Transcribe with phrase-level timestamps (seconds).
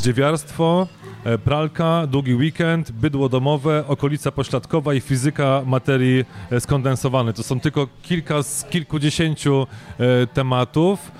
[0.00, 0.86] Dziewiarstwo,
[1.24, 7.34] e, pralka, długi weekend, bydło domowe, okolica pośladkowa i fizyka materii e, skondensowanej.
[7.34, 9.66] To są tylko kilka z kilkudziesięciu
[9.98, 11.12] e, tematów,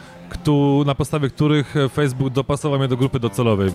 [0.87, 3.71] na podstawie których Facebook dopasował mnie do grupy docelowej.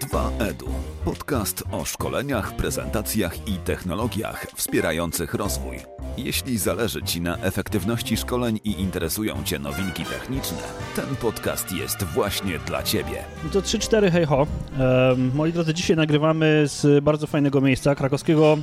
[0.00, 5.76] Dwa edu Podcast o szkoleniach, prezentacjach i technologiach wspierających rozwój.
[6.16, 10.58] Jeśli zależy Ci na efektywności szkoleń i interesują Cię nowinki techniczne,
[10.96, 13.24] ten podcast jest właśnie dla Ciebie.
[13.52, 14.46] To 3-4 hej ho.
[15.34, 18.58] Moi drodzy, dzisiaj nagrywamy z bardzo fajnego miejsca, krakowskiego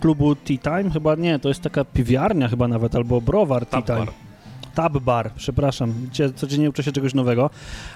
[0.00, 0.90] klubu Tea Time.
[0.90, 4.06] Chyba nie, to jest taka piwiarnia chyba nawet, albo browar Tea Time.
[4.74, 5.94] Tab bar, przepraszam.
[6.36, 7.50] Codziennie uczę się czegoś nowego.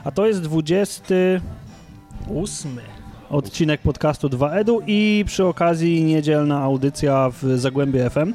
[0.05, 2.80] A to jest 28
[3.30, 8.35] odcinek podcastu 2EDU i przy okazji niedzielna audycja w Zagłębie FM.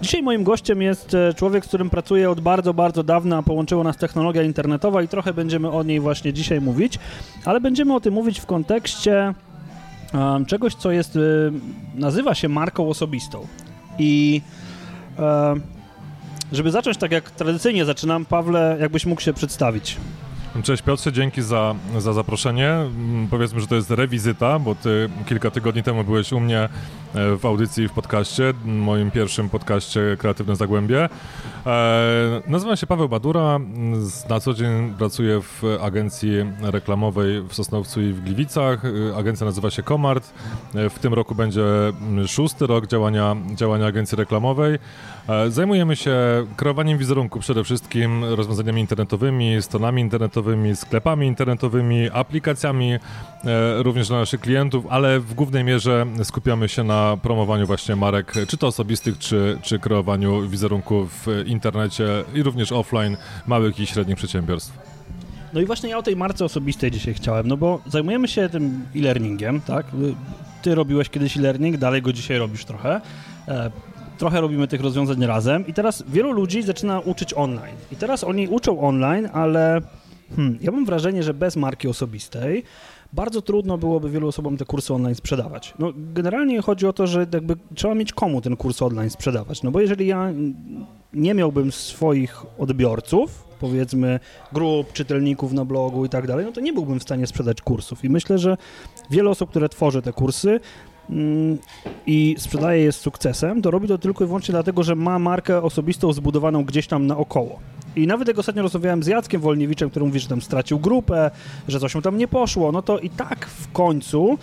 [0.00, 3.42] Dzisiaj moim gościem jest e, człowiek, z którym pracuję od bardzo, bardzo dawna.
[3.42, 6.98] Połączyła nas technologia internetowa i trochę będziemy o niej właśnie dzisiaj mówić,
[7.44, 9.34] ale będziemy o tym mówić w kontekście
[10.14, 11.20] em, czegoś, co jest, e,
[11.94, 13.46] nazywa się marką osobistą.
[13.98, 14.42] I
[16.52, 19.96] żeby zacząć tak jak tradycyjnie zaczynam, Pawle, jakbyś mógł się przedstawić.
[20.60, 22.68] Cześć Piotrze, dzięki za, za zaproszenie.
[22.68, 26.68] Mm, Powiedzmy, że to jest rewizyta, bo ty kilka tygodni temu byłeś u mnie
[27.14, 31.08] w audycji w podcaście, moim pierwszym podcaście Kreatywne Zagłębie.
[31.66, 33.60] E, nazywam się Paweł Badura,
[34.28, 38.82] na co dzień pracuję w agencji reklamowej w Sosnowcu i w Gliwicach.
[38.84, 40.32] E, Agencja nazywa się Komart.
[40.74, 41.62] E, W tym roku będzie
[42.26, 44.78] szósty rok działania, działania agencji reklamowej.
[45.48, 46.16] Zajmujemy się
[46.56, 52.96] kreowaniem wizerunku przede wszystkim, rozwiązaniami internetowymi, stronami internetowymi, sklepami internetowymi, aplikacjami
[53.76, 58.56] również dla naszych klientów, ale w głównej mierze skupiamy się na promowaniu właśnie marek, czy
[58.56, 64.72] to osobistych, czy, czy kreowaniu wizerunku w internecie i również offline małych i średnich przedsiębiorstw.
[65.52, 68.86] No i właśnie ja o tej marce osobistej dzisiaj chciałem, no bo zajmujemy się tym
[68.96, 69.86] e-learningiem, tak?
[70.62, 73.00] Ty robiłeś kiedyś e-learning, dalej go dzisiaj robisz trochę.
[73.48, 73.70] E,
[74.18, 77.76] trochę robimy tych rozwiązań razem i teraz wielu ludzi zaczyna uczyć online.
[77.92, 79.80] I teraz oni uczą online, ale
[80.36, 82.64] hmm, ja mam wrażenie, że bez marki osobistej
[83.12, 85.74] bardzo trudno byłoby wielu osobom te kursy online sprzedawać.
[85.78, 89.62] No, generalnie chodzi o to, że jakby trzeba mieć komu ten kurs online sprzedawać.
[89.62, 90.32] No bo jeżeli ja
[91.12, 94.20] nie miałbym swoich odbiorców, powiedzmy
[94.52, 98.04] grup, czytelników na blogu i tak dalej, no to nie byłbym w stanie sprzedać kursów.
[98.04, 98.56] I myślę, że
[99.10, 100.60] wiele osób, które tworzy te kursy
[102.06, 105.62] i sprzedaje je z sukcesem, to robi to tylko i wyłącznie dlatego, że ma markę
[105.62, 107.58] osobistą zbudowaną gdzieś tam naokoło.
[107.96, 111.30] I nawet jak ostatnio rozmawiałem z Jackiem Wolniewiczem, który mówi, że tam stracił grupę,
[111.68, 114.38] że coś mu tam nie poszło, no to i tak w końcu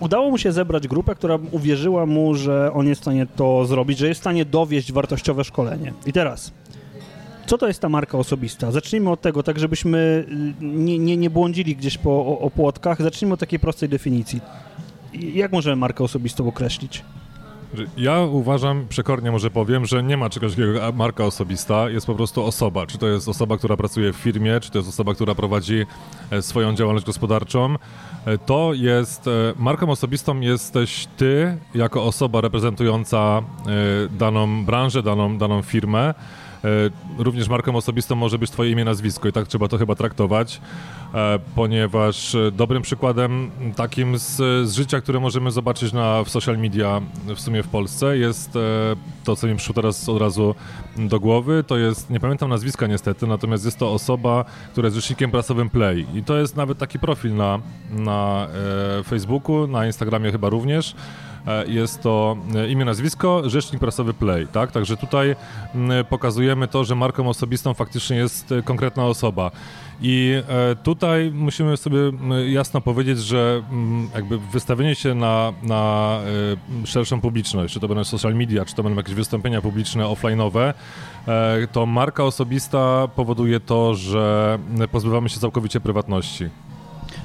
[0.00, 3.98] udało mu się zebrać grupę, która uwierzyła mu, że on jest w stanie to zrobić,
[3.98, 5.92] że jest w stanie dowieść wartościowe szkolenie.
[6.06, 6.52] I teraz,
[7.46, 8.70] co to jest ta marka osobista?
[8.70, 10.24] Zacznijmy od tego, tak żebyśmy
[10.62, 13.02] y, nie, nie, nie błądzili gdzieś po o, o płotkach.
[13.02, 14.40] Zacznijmy od takiej prostej definicji.
[15.14, 17.04] Jak możemy markę osobistą określić?
[17.96, 22.14] Ja uważam, przekornie może powiem, że nie ma czegoś takiego jak marka osobista, jest po
[22.14, 22.86] prostu osoba.
[22.86, 25.86] Czy to jest osoba, która pracuje w firmie, czy to jest osoba, która prowadzi
[26.30, 27.74] e, swoją działalność gospodarczą.
[28.26, 33.42] E, To jest, e, marką osobistą jesteś ty, jako osoba reprezentująca
[34.10, 36.14] daną branżę, daną, daną firmę.
[36.64, 36.68] E,
[37.18, 40.60] Również marką osobistą może być twoje imię, nazwisko i tak trzeba to chyba traktować,
[41.14, 44.36] e, ponieważ e, dobrym przykładem takim z,
[44.68, 47.00] z życia, które możemy zobaczyć na, w social media
[47.36, 48.50] w sumie w Polsce jest
[49.24, 50.54] to, co mi przyszło teraz od razu
[50.96, 55.30] do głowy, to jest, nie pamiętam nazwiska niestety, natomiast jest to osoba, która jest rzecznikiem
[55.30, 57.58] prasowym Play i to jest nawet taki profil na,
[57.90, 58.48] na
[59.06, 60.94] Facebooku, na Instagramie chyba również.
[61.46, 64.72] E, Jest to e, imię, nazwisko, rzecznik prasowy Play, tak?
[64.72, 65.36] Także tutaj
[66.08, 69.50] pokazujemy to, że marką osobistą faktycznie jest e, konkretna osoba.
[70.02, 70.42] I
[70.82, 71.98] tutaj musimy sobie
[72.46, 73.62] jasno powiedzieć, że
[74.14, 76.18] jakby wystawienie się na, na
[76.84, 80.74] szerszą publiczność, czy to będą social media, czy to będą jakieś wystąpienia publiczne, offline'owe,
[81.72, 84.58] to marka osobista powoduje to, że
[84.92, 86.48] pozbywamy się całkowicie prywatności.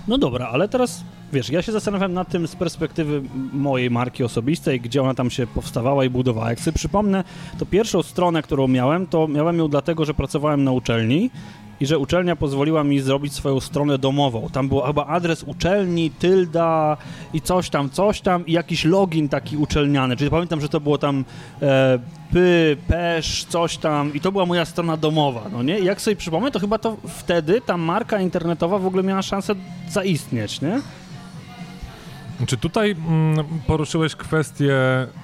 [0.10, 1.04] No dobra, ale teraz
[1.34, 3.22] wiesz, ja się zastanawiam nad tym z perspektywy
[3.54, 6.50] mojej marki osobistej, gdzie ona tam się powstawała i budowała.
[6.50, 7.24] Jak sobie przypomnę,
[7.60, 11.32] to pierwszą stronę, którą miałem, to miałem ją dlatego, że pracowałem na uczelni
[11.80, 14.50] i że uczelnia pozwoliła mi zrobić swoją stronę domową.
[14.54, 16.98] Tam był chyba adres uczelni, tylda
[17.34, 20.18] i coś tam, coś tam i jakiś login taki uczelniany.
[20.18, 21.26] Czyli pamiętam, że to było tam
[21.62, 22.00] e,
[22.34, 25.80] py, pesz, coś tam i to była moja strona domowa, no nie?
[25.80, 29.56] I jak sobie przypomnę, to chyba to wtedy ta marka internetowa w ogóle miała szansę
[29.90, 30.82] zaistnieć, nie?
[32.48, 34.76] Czy tutaj mm, poruszyłeś kwestię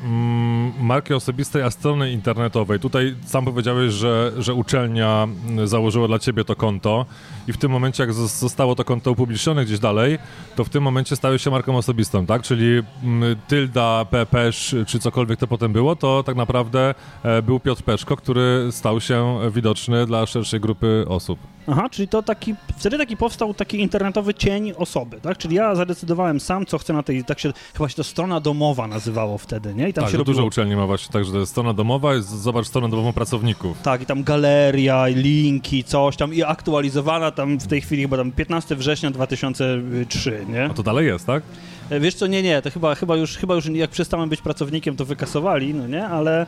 [0.03, 2.79] mm, marki osobistej, a strony internetowej?
[2.79, 7.06] Tutaj sam powiedziałeś, że, że uczelnia mm, założyła dla ciebie to konto
[7.47, 10.17] i w tym momencie, jak zostało to konto upublicznione gdzieś dalej,
[10.56, 12.41] to w tym momencie stałeś się marką osobistą, tak?
[12.41, 17.83] Czyli mm, Tylda, Pepesz, czy cokolwiek to potem było, to tak naprawdę e, był Piotr
[17.83, 21.39] Peszko, który stał się widoczny dla szerszej grupy osób.
[21.67, 25.38] Aha, czyli to taki, wtedy taki powstał taki internetowy cień osoby, tak?
[25.38, 28.88] Czyli ja zadecydowałem sam, co chcę na tej, tak się, chyba się to strona domowa
[28.88, 29.89] nazywało wtedy, nie?
[29.89, 30.35] I tam tak, się robiło...
[30.35, 33.81] dużo uczelni ma właśnie tak, że to jest strona domowa, jest, zobacz stronę domową pracowników.
[33.81, 38.31] Tak, i tam galeria, linki, coś tam i aktualizowana tam w tej chwili chyba tam
[38.31, 40.65] 15 września 2003, nie?
[40.65, 41.44] A to dalej jest, tak?
[41.89, 44.95] E, wiesz co, nie, nie, to chyba, chyba, już, chyba już jak przestałem być pracownikiem,
[44.95, 46.07] to wykasowali, no nie?
[46.07, 46.45] Ale...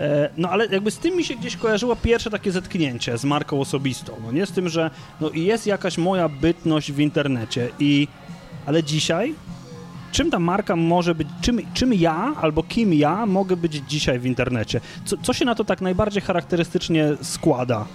[0.00, 3.60] E, no ale jakby z tym mi się gdzieś kojarzyło pierwsze takie zetknięcie z marką
[3.60, 4.90] osobistą, no nie z tym, że
[5.20, 8.08] no jest jakaś moja bytność w internecie i
[8.66, 9.34] ale dzisiaj
[10.16, 14.26] czym ta marka może być, czym, czym ja albo kim ja mogę być dzisiaj w
[14.26, 14.80] internecie?
[15.04, 17.86] Co, co się na to tak najbardziej charakterystycznie składa?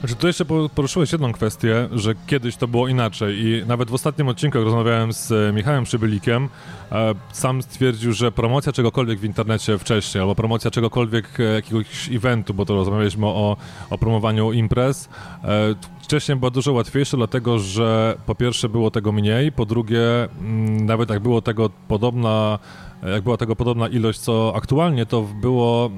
[0.00, 0.44] Znaczy, tu jeszcze
[0.74, 5.12] poruszyłeś jedną kwestię, że kiedyś to było inaczej i nawet w ostatnim odcinku, jak rozmawiałem
[5.12, 6.48] z e, Michałem Przybylikiem,
[6.92, 12.54] e, sam stwierdził, że promocja czegokolwiek w internecie wcześniej, albo promocja czegokolwiek, e, jakiegoś eventu,
[12.54, 13.56] bo to rozmawialiśmy o,
[13.90, 15.08] o promowaniu imprez,
[16.02, 20.00] wcześniej była dużo łatwiejsza, dlatego że po pierwsze było tego mniej, po drugie
[20.40, 22.58] mm, nawet jak było tego podobna
[23.02, 25.90] jak była tego podobna ilość co aktualnie, to było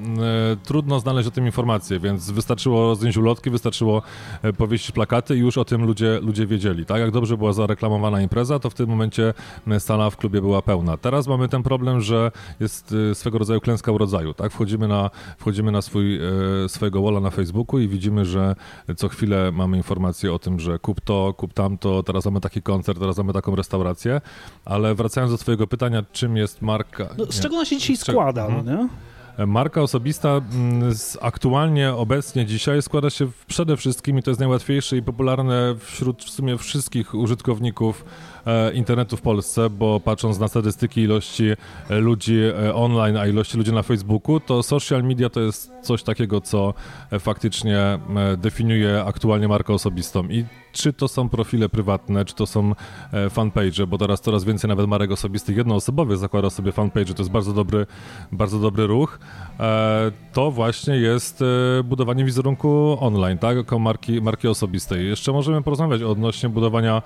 [0.53, 4.01] e, trudno znaleźć o tym informacje, więc wystarczyło zdjąć ulotki, wystarczyło
[4.41, 6.85] e, powiesić plakaty i już o tym ludzie, ludzie wiedzieli.
[6.85, 9.33] Tak jak dobrze była zareklamowana impreza, to w tym momencie
[9.67, 10.97] e, sala w klubie była pełna.
[10.97, 14.33] Teraz mamy ten problem, że jest swego rodzaju klęska urodzaju.
[14.33, 14.51] Tak?
[14.51, 16.19] Wchodzimy na, wchodzimy na swój,
[16.67, 18.55] swojego walla na Facebooku i widzimy, że
[18.97, 22.99] co chwilę mamy informacje o tym, że kup to, kup tamto, teraz mamy taki koncert,
[22.99, 24.21] teraz mamy taką restaurację,
[24.65, 27.15] ale wracając do twojego pytania, czym jest marka marka.
[27.17, 28.77] No, z czego ona się dzisiaj składa, no mhm.
[28.77, 28.87] nie?
[29.47, 35.03] Marka osobista mm, aktualnie, obecnie, dzisiaj składa się przede wszystkim, i to jest najłatwiejsze i
[35.03, 38.05] popularne wśród w sumie wszystkich użytkowników
[38.73, 41.51] internetu w Polsce, bo patrząc na statystyki ilości
[41.89, 46.03] e, ludzi e, online, a ilości ludzi na Facebooku, to social media to jest coś
[46.03, 46.73] takiego, co
[47.19, 47.99] faktycznie
[48.37, 50.23] definiuje aktualnie markę osobistą.
[50.29, 52.73] I czy to są profile prywatne, czy to są
[53.13, 57.31] e, fanpage, bo teraz coraz więcej nawet marek osobistych jednoosobowych zakłada sobie fanpage, to jest
[57.31, 57.85] bardzo dobry,
[58.31, 59.19] bardzo dobry ruch.
[59.59, 65.07] E, to właśnie jest e, budowanie wizerunku online, tak, jako marki, marki osobistej.
[65.07, 67.01] Jeszcze możemy porozmawiać odnośnie budowania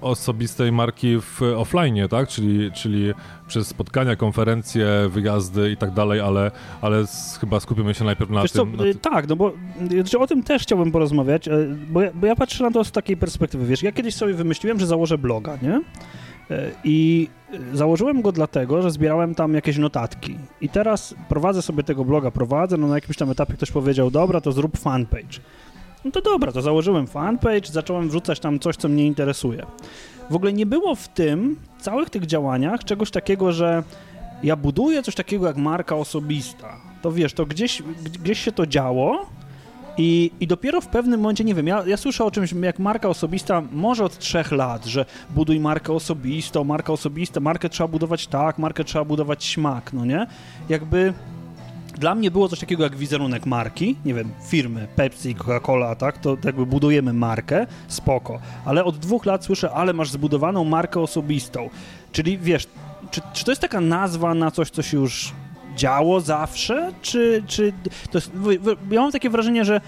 [0.00, 0.41] osobistej
[0.72, 3.12] marki w offline, tak, czyli, czyli
[3.48, 6.50] przez spotkania, konferencje, wyjazdy i tak dalej, ale,
[6.80, 7.04] ale
[7.40, 8.76] chyba skupimy się najpierw na Wiesz tym.
[8.78, 9.52] Co, na Tak, no bo
[9.90, 11.48] znaczy o tym też chciałbym porozmawiać,
[11.88, 13.66] bo ja, bo ja patrzę na to z takiej perspektywy.
[13.66, 15.80] Wiesz, ja kiedyś sobie wymyśliłem, że założę bloga, nie?
[16.84, 17.28] I
[17.72, 20.38] założyłem go dlatego, że zbierałem tam jakieś notatki.
[20.60, 24.40] I teraz prowadzę sobie tego bloga, prowadzę, no na jakimś tam etapie ktoś powiedział, dobra,
[24.40, 25.40] to zrób fanpage.
[26.04, 29.66] No to dobra, to założyłem fanpage, zacząłem wrzucać tam coś, co mnie interesuje.
[30.32, 33.82] W ogóle nie było w tym, całych tych działaniach, czegoś takiego, że
[34.42, 36.76] ja buduję coś takiego jak marka osobista.
[37.02, 37.82] To wiesz, to gdzieś,
[38.22, 39.26] gdzieś się to działo,
[39.98, 43.08] i, I dopiero w pewnym momencie, nie wiem, ja, ja słyszę o czymś jak marka
[43.08, 48.58] osobista może od trzech lat, że buduj markę osobistą, marka osobista, markę trzeba budować tak,
[48.58, 50.26] markę trzeba budować śmak, no nie?
[50.68, 51.12] Jakby
[52.02, 56.36] dla mnie było coś takiego jak wizerunek marki, nie wiem, firmy Pepsi, Coca-Cola, tak, to
[56.44, 61.70] jakby budujemy markę, spoko, ale od dwóch lat słyszę, ale masz zbudowaną markę osobistą,
[62.12, 62.66] czyli wiesz,
[63.10, 65.32] czy, czy to jest taka nazwa na coś, co się już
[65.76, 67.72] działo zawsze, czy, czy
[68.10, 68.30] to jest,
[68.90, 69.80] ja mam takie wrażenie, że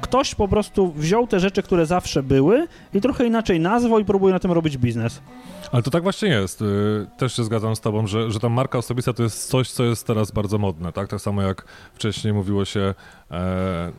[0.00, 4.34] ktoś po prostu wziął te rzeczy, które zawsze były i trochę inaczej nazwał i próbuje
[4.34, 5.20] na tym robić biznes.
[5.72, 6.62] Ale to tak właśnie jest.
[6.62, 9.84] Y, też się zgadzam z tobą, że, że ta marka osobista to jest coś, co
[9.84, 11.08] jest teraz bardzo modne, tak?
[11.08, 12.94] Tak samo jak wcześniej mówiło się,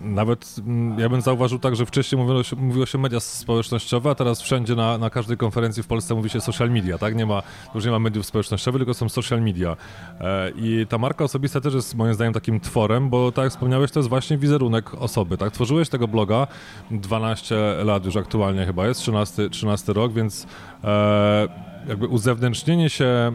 [0.04, 4.10] nawet m, mm, ja bym zauważył tak, że wcześniej mówiło się, mówiło się media społecznościowe,
[4.10, 7.16] a teraz wszędzie na, na każdej konferencji w Polsce mówi się social media, tak?
[7.16, 7.44] Nie ma,
[7.76, 9.78] już nie ma mediów społecznościowych, tylko są social media.
[10.20, 13.92] E, I ta marka osobista też jest moim zdaniem takim tworem, bo tak jak wspomniałeś,
[13.92, 15.54] to jest właśnie wizerunek osoby, tak?
[15.54, 16.48] Tworzyłeś tego bloga
[16.92, 20.48] 12 lat już aktualnie chyba jest, 13, 13 rok, więc
[20.84, 21.48] e,
[21.88, 23.32] jakby uzewnętrznienie się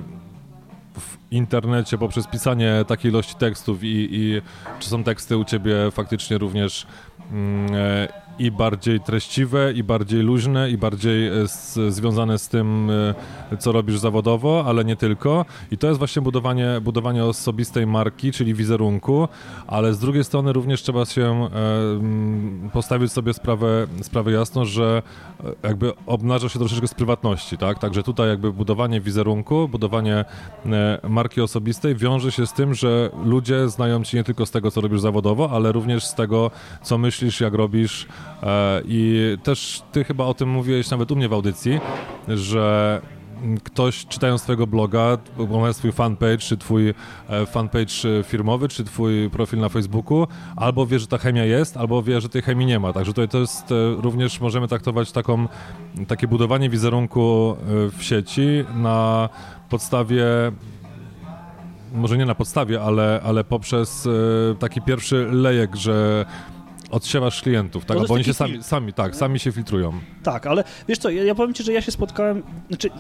[0.99, 4.43] w internecie poprzez pisanie takiej ilości tekstów i, i
[4.81, 6.87] czy są teksty u ciebie faktycznie również
[7.33, 12.91] mm, e, i bardziej treściwe, i bardziej luźne, i bardziej e, z, związane z tym,
[13.53, 15.45] e, co robisz zawodowo, ale nie tylko.
[15.71, 19.29] I to jest właśnie budowanie, budowanie osobistej marki, czyli wizerunku,
[19.67, 25.03] ale z drugiej strony również trzeba się e, postawić sobie sprawę, sprawę jasno, że
[25.63, 27.79] jakby obnaża się troszeczkę z prywatności, tak?
[27.79, 30.25] Także tutaj jakby budowanie wizerunku, budowanie
[31.09, 34.81] marki osobistej wiąże się z tym, że ludzie znają cię nie tylko z tego, co
[34.81, 36.51] robisz zawodowo, ale również z tego,
[36.83, 38.07] co myślisz, jak robisz,
[38.85, 41.81] I też ty chyba o tym mówiłeś nawet u mnie w audycji,
[42.29, 43.01] że
[43.65, 46.95] ktoś czytając twojego bloga, oglądając twój fanpage, czy twój
[47.29, 52.03] e, fanpage firmowy, czy twój profil na Facebooku, albo wie, że ta chemia jest, albo
[52.03, 52.93] wie, że tej chemii nie ma.
[52.93, 55.49] Także tutaj to jest e, również, możemy traktować taką,
[56.09, 57.57] takie budowanie wizerunku
[57.99, 59.29] w sieci na
[59.69, 60.25] podstawie
[61.95, 64.09] może nie na podstawie, ale, ale poprzez
[64.59, 66.25] taki pierwszy lejek, że
[66.97, 67.99] Odsiewasz klientów, tak?
[68.09, 69.93] Bo oni się sami, sami, tak, sami się filtrują.
[70.23, 72.91] Tak, ale wiesz co, ja, ja powiem ci, że ja się spotkałem, znaczy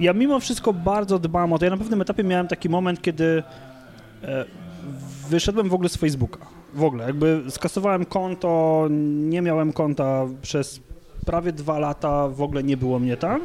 [0.00, 1.64] ja mimo wszystko bardzo dbam o to.
[1.64, 3.42] Ja na pewnym etapie miałem taki moment, kiedy
[4.22, 4.44] e,
[5.28, 6.38] wyszedłem w ogóle z Facebooka.
[6.74, 10.80] W ogóle, jakby skasowałem konto, nie miałem konta przez
[11.26, 13.40] prawie dwa lata, w ogóle nie było mnie tam,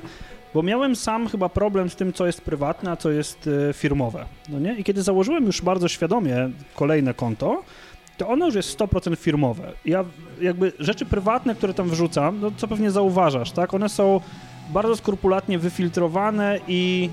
[0.53, 4.25] bo miałem sam chyba problem z tym, co jest prywatne, a co jest e, firmowe.
[4.49, 4.75] No nie?
[4.75, 7.63] I kiedy założyłem już bardzo świadomie kolejne konto,
[8.17, 9.71] to ono już jest 100% firmowe.
[9.85, 10.05] Ja
[10.41, 13.73] jakby rzeczy prywatne, które tam wrzucam, no co pewnie zauważasz, tak?
[13.73, 14.21] One są
[14.69, 17.09] bardzo skrupulatnie wyfiltrowane i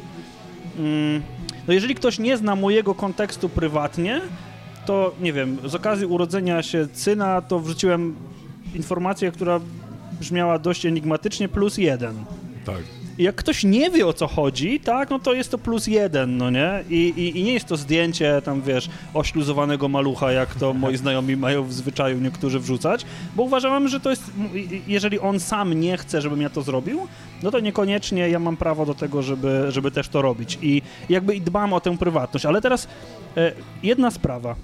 [0.78, 1.22] mm,
[1.68, 4.20] no jeżeli ktoś nie zna mojego kontekstu prywatnie,
[4.86, 8.16] to nie wiem, z okazji urodzenia się syna, to wrzuciłem
[8.74, 9.60] informację, która
[10.20, 12.24] brzmiała dość enigmatycznie, plus jeden.
[12.64, 12.99] Tak.
[13.20, 16.50] Jak ktoś nie wie o co chodzi, tak, no to jest to plus jeden, no
[16.50, 16.84] nie?
[16.90, 21.36] I, i, i nie jest to zdjęcie tam, wiesz, ośluzowanego malucha, jak to moi znajomi
[21.36, 24.30] mają w zwyczaju niektórzy wrzucać, bo uważałem, że to jest,
[24.86, 27.08] jeżeli on sam nie chce, żebym ja to zrobił,
[27.42, 30.58] no to niekoniecznie ja mam prawo do tego, żeby, żeby też to robić.
[30.62, 32.46] I jakby dbam o tę prywatność.
[32.46, 32.88] Ale teraz
[33.36, 34.56] e, jedna sprawa.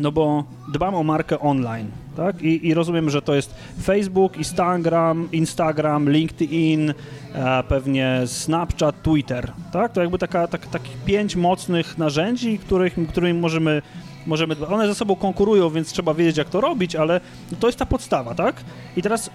[0.00, 2.42] No bo dbam o markę online, tak?
[2.42, 6.94] I, I, rozumiem, że to jest Facebook, Instagram, Instagram, LinkedIn,
[7.34, 9.92] e, pewnie Snapchat, Twitter, tak?
[9.92, 13.82] To jakby taka, tak, takich pięć mocnych narzędzi, których, którymi możemy,
[14.26, 14.66] możemy...
[14.68, 17.20] One ze sobą konkurują, więc trzeba wiedzieć, jak to robić, ale
[17.60, 18.56] to jest ta podstawa, tak?
[18.96, 19.30] I teraz,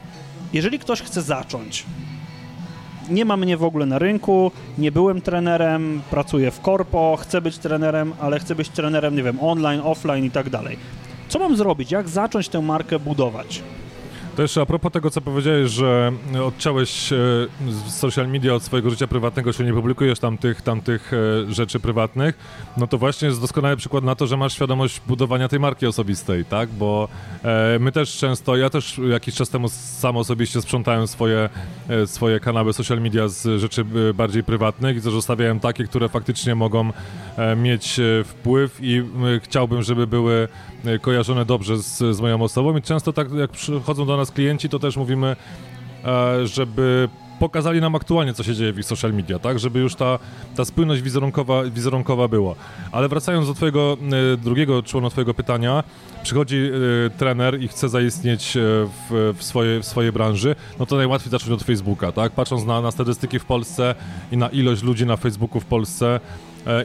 [0.53, 1.85] jeżeli ktoś chce zacząć,
[3.09, 7.57] nie ma mnie w ogóle na rynku, nie byłem trenerem, pracuję w korpo, chcę być
[7.57, 10.77] trenerem, ale chcę być trenerem, nie wiem, online, offline i tak dalej.
[11.31, 11.91] Co mam zrobić?
[11.91, 13.61] Jak zacząć tę markę budować?
[14.35, 16.11] To jeszcze a propos tego, co powiedziałeś, że
[16.43, 17.17] odciąłeś e,
[17.87, 21.79] social media od swojego życia prywatnego, czyli nie publikujesz tam tych, tam tych e, rzeczy
[21.79, 22.37] prywatnych,
[22.77, 26.45] no to właśnie jest doskonały przykład na to, że masz świadomość budowania tej marki osobistej,
[26.45, 26.69] tak?
[26.69, 27.07] Bo
[27.43, 31.49] e, my też często, ja też jakiś czas temu sam osobiście sprzątałem swoje,
[32.05, 36.91] swoje kanały social media z rzeczy bardziej prywatnych i zostawiałem takie, które faktycznie mogą
[37.57, 39.03] mieć wpływ i
[39.43, 40.47] chciałbym, żeby były
[41.01, 44.79] kojarzone dobrze z, z moją osobą i często tak jak przychodzą do nas klienci, to
[44.79, 45.35] też mówimy,
[46.05, 47.09] e, żeby
[47.39, 49.59] pokazali nam aktualnie, co się dzieje w ich social media, tak?
[49.59, 50.19] Żeby już ta,
[50.55, 52.55] ta spójność wizerunkowa, wizerunkowa była.
[52.91, 53.97] Ale wracając do twojego
[54.33, 55.83] e, drugiego członu twojego pytania,
[56.23, 61.31] przychodzi e, trener i chce zaistnieć w, w, swojej, w swojej branży, no to najłatwiej
[61.31, 62.31] zacząć od Facebooka, tak?
[62.31, 63.95] Patrząc na, na statystyki w Polsce
[64.31, 66.19] i na ilość ludzi na Facebooku w Polsce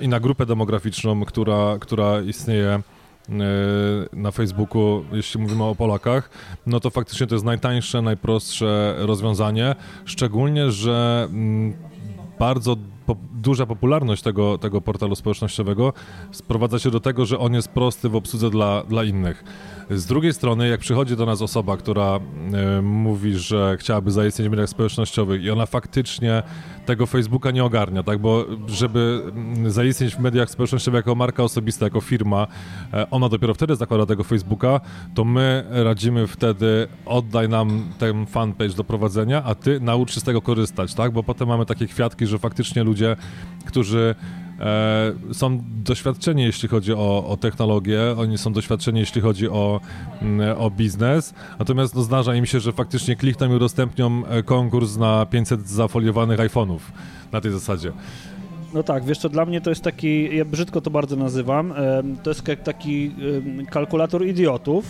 [0.00, 2.95] i na grupę demograficzną, która, która istnieje E,
[4.12, 6.30] na Facebooku, jeśli mówimy o Polakach,
[6.66, 11.74] no to faktycznie to jest najtańsze, najprostsze rozwiązanie, szczególnie, że mm,
[12.38, 15.92] bardzo po, duża popularność tego, tego portalu społecznościowego
[16.32, 19.44] sprowadza się do tego, że on jest prosty w obsłudze dla, dla innych.
[19.90, 22.20] Z drugiej strony, jak przychodzi do nas osoba, która
[22.78, 26.42] y, mówi, że chciałaby zaistnieć w mediach społecznościowych i ona faktycznie
[26.86, 28.18] tego Facebooka nie ogarnia, tak?
[28.18, 32.46] Bo żeby mm, zaistnieć w mediach społecznościowych jako marka osobista, jako firma,
[32.92, 34.80] e, ona dopiero wtedy zakłada tego Facebooka,
[35.14, 40.24] to my radzimy wtedy oddaj nam ten fanpage do prowadzenia, a ty naucz się z
[40.24, 41.12] tego korzystać, tak?
[41.12, 42.95] Bo potem mamy takie kwiatki, że faktycznie ludzie,
[43.64, 44.14] którzy
[44.60, 49.80] e, są doświadczeni, jeśli chodzi o, o, technologię, oni są doświadczeni, jeśli chodzi o,
[50.22, 54.96] mm, o biznes, natomiast no, zdarza im się, że faktycznie klikną i udostępnią e, konkurs
[54.96, 56.80] na 500 zafoliowanych iPhone'ów
[57.32, 57.92] na tej zasadzie.
[58.76, 61.74] No tak, wiesz co, dla mnie to jest taki, ja brzydko to bardzo nazywam,
[62.22, 63.14] to jest taki
[63.70, 64.84] kalkulator idiotów,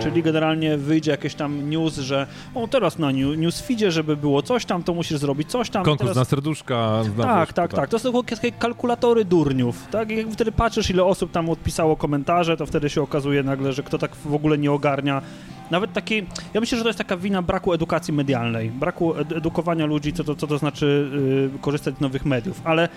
[0.00, 4.64] Czyli generalnie wyjdzie jakieś tam news, że o teraz na new, newsfeedzie, żeby było coś
[4.64, 5.84] tam, to musisz zrobić coś tam.
[5.84, 6.16] Konkurs teraz...
[6.16, 7.02] na serduszka.
[7.16, 7.90] Na Tak, wiesz, tak, tak.
[7.90, 9.86] To są takie kalkulatory durniów.
[9.90, 10.10] Tak?
[10.10, 13.82] I jak wtedy patrzysz, ile osób tam odpisało komentarze, to wtedy się okazuje nagle, że
[13.82, 15.22] kto tak w ogóle nie ogarnia.
[15.70, 19.86] Nawet taki, ja myślę, że to jest taka wina braku edukacji medialnej, braku ed edukowania
[19.86, 21.10] ludzi, co to, co to znaczy
[21.52, 22.60] yy, korzystać z nowych mediów.
[22.64, 22.88] Ale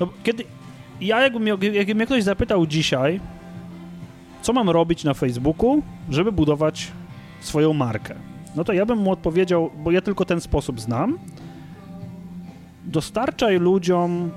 [0.00, 0.44] no, kiedy,
[1.00, 3.20] ja jakbym, jakby mnie ktoś zapytał dzisiaj,
[4.42, 6.92] co mam robić na Facebooku, żeby budować
[7.40, 8.14] swoją markę,
[8.56, 11.18] no to ja bym mu odpowiedział, bo ja tylko ten sposób znam,
[12.84, 14.30] dostarczaj ludziom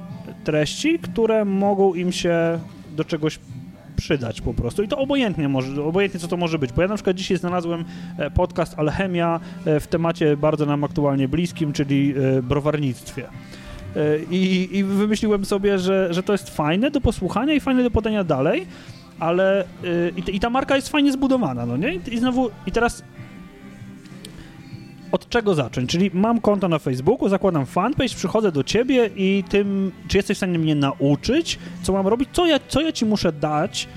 [0.44, 2.60] treści, które mogą im się
[2.96, 3.40] do czegoś
[3.96, 4.84] przydać po prostu.
[4.84, 6.74] I to obojętnie może, obojętnie co to może być.
[6.74, 7.86] Bo ja na przykład dzisiaj znalazłem
[8.18, 13.28] e, podcast Alchemia e, w temacie bardzo nam aktualnie bliskim, czyli e, browarnictwie.
[14.30, 18.24] I, I, wymyśliłem sobie, że, że to jest fajne do posłuchania i fajne do podania
[18.24, 18.68] dalej,
[19.20, 19.66] ale
[20.18, 21.94] i, i ta marka jest fajnie zbudowana, no nie?
[22.12, 23.04] I, znowu, i teraz
[25.12, 25.90] od czego zacząć?
[25.90, 30.40] Czyli mam konto na Facebooku, zakładam fanpage, przychodzę do ciebie i tym, czy jesteś w
[30.40, 33.88] stanie mnie nauczyć, co mam robić, co ja, co ja ci muszę dać,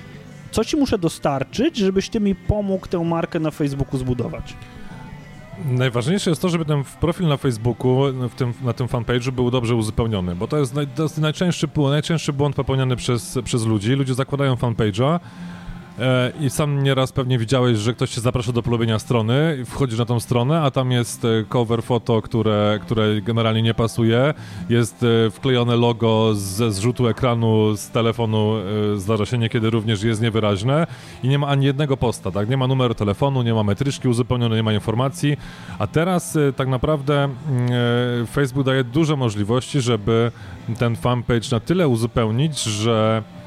[0.50, 4.54] co ci muszę dostarczyć, żebyś ty mi pomógł tę markę na Facebooku zbudować?
[5.64, 9.74] Najważniejsze jest to, żeby ten profil na Facebooku, w tym, na tym fanpage'u był dobrze
[9.74, 13.92] uzupełniony, bo to jest, naj, to jest najczęstszy, najczęstszy błąd popełniany przez, przez ludzi.
[13.92, 15.20] Ludzie zakładają fanpage'a,
[16.40, 20.20] I sam nieraz pewnie widziałeś, że ktoś cię zaprasza do polubienia strony, wchodzisz na tą
[20.20, 24.34] stronę, a tam jest e, cover foto, które, które generalnie nie pasuje,
[24.68, 28.54] jest e, wklejone logo ze zrzutu ekranu z telefonu,
[28.96, 30.86] zdarza się niekiedy również jest niewyraźne
[31.22, 32.48] i nie ma ani jednego posta, tak?
[32.48, 35.36] Nie ma numeru telefonu, nie ma metryczki uzupełnionej, nie ma informacji,
[35.78, 40.32] a teraz tak naprawdę mm, Facebook daje duże możliwości, żeby
[40.78, 43.39] ten fanpage na tyle uzupełnić, że E,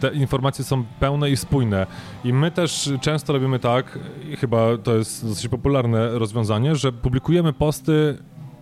[0.00, 1.86] te informacje są pełne i spójne.
[2.24, 3.98] I my też często robimy tak,
[4.38, 8.18] chyba to jest dosyć popularne rozwiązanie, że publikujemy posty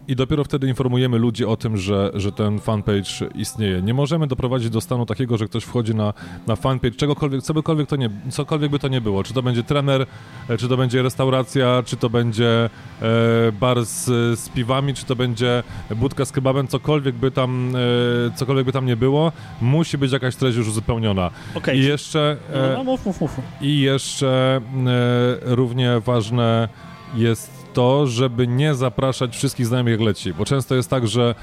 [0.08, 3.82] i dopiero wtedy informujemy ludzi o tym, że, że ten fanpage istnieje.
[3.82, 6.14] Nie możemy doprowadzić do stanu takiego, że ktoś wchodzi na,
[6.46, 9.24] na fanpage, czegokolwiek, cokolwiek, to nie, cokolwiek by to nie było.
[9.24, 10.06] Czy to będzie trener,
[10.48, 12.70] e, czy to będzie restauracja, czy to będzie
[13.02, 14.04] e, bar z,
[14.40, 15.62] z piwami, czy to będzie
[15.96, 20.36] budka z kebabem, cokolwiek by tam, e, cokolwiek by tam nie było, musi być jakaś
[20.36, 21.30] treść już uzupełniona.
[21.54, 21.76] Okay.
[21.76, 22.36] I jeszcze...
[22.52, 23.40] E, no, no, mów, mów, mów.
[23.60, 26.68] I jeszcze e, równie ważne
[27.14, 31.34] jest to, żeby nie zapraszać wszystkich znajomych jak leci, bo często jest tak, że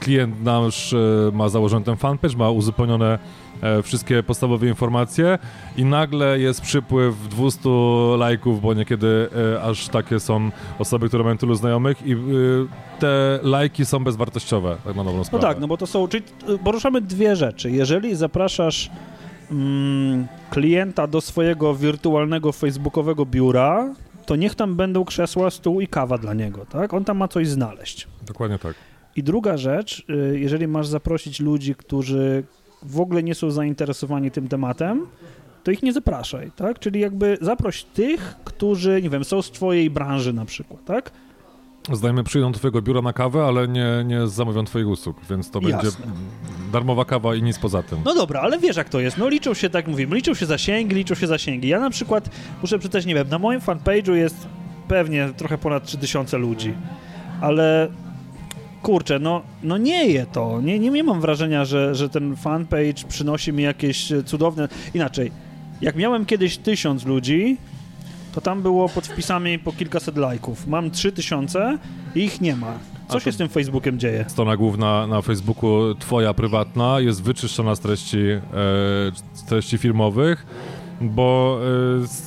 [0.00, 0.96] klient nasz e,
[1.32, 3.18] ma założony ten fanpage, ma uzupełnione
[3.62, 5.38] e, wszystkie podstawowe informacje
[5.76, 7.68] i nagle jest przypływ 200
[8.18, 12.16] lajków, bo niekiedy e, aż takie są osoby, które mają tylu znajomych i
[12.98, 15.46] te lajki są bezwartościowe, tak na dobrą sprawę.
[15.46, 16.24] No tak, no bo to są, czyli
[16.64, 17.70] poruszamy dwie rzeczy.
[17.70, 18.90] Jeżeli zapraszasz
[19.50, 23.94] mm, klienta do swojego wirtualnego facebookowego biura,
[24.26, 26.94] to niech tam będą krzesła, stół i kawa dla niego, tak?
[26.94, 28.08] On tam ma coś znaleźć.
[28.26, 28.74] Dokładnie tak.
[29.16, 32.44] I druga rzecz, y, jeżeli masz zaprosić ludzi, którzy
[32.82, 35.06] w ogóle nie są zainteresowani tym tematem,
[35.64, 36.78] to ich nie zapraszaj, tak?
[36.78, 41.12] Czyli jakby zaproś tych, którzy, nie wiem, są z twojej branży na przykład, tak?
[41.92, 45.60] Zdajmy, przyjdą do twojego biura na kawę, ale nie, nie zamówią twoich usług, więc to
[45.60, 45.76] Jasne.
[45.76, 45.96] będzie
[46.72, 47.98] darmowa kawa i nic poza tym.
[48.04, 49.18] No dobra, ale wiesz jak to jest.
[49.18, 51.68] No liczą się, tak mówimy, liczą się zasięgi, liczą się zasięgi.
[51.68, 52.30] Ja na przykład,
[52.62, 54.48] muszę przeczytać, nie wiem, na moim fanpage'u jest
[54.88, 56.74] pewnie trochę ponad 3000 ludzi,
[57.40, 57.88] ale
[58.82, 60.60] kurczę, no, no nie je to.
[60.60, 64.68] Nie, nie, nie mam wrażenia, że, że ten fanpage przynosi mi jakieś cudowne...
[64.94, 65.32] Inaczej,
[65.80, 67.56] jak miałem kiedyś tysiąc ludzi,
[68.34, 70.66] to tam było pod wpisami po kilkaset lajków.
[70.66, 71.78] Mam 3000
[72.14, 72.78] i ich nie ma.
[73.08, 74.24] Co się z tym Facebookiem dzieje?
[74.28, 78.40] Strona główna na Facebooku, twoja prywatna, jest wyczyszczona z treści, e,
[79.32, 80.46] z treści firmowych,
[81.00, 81.58] bo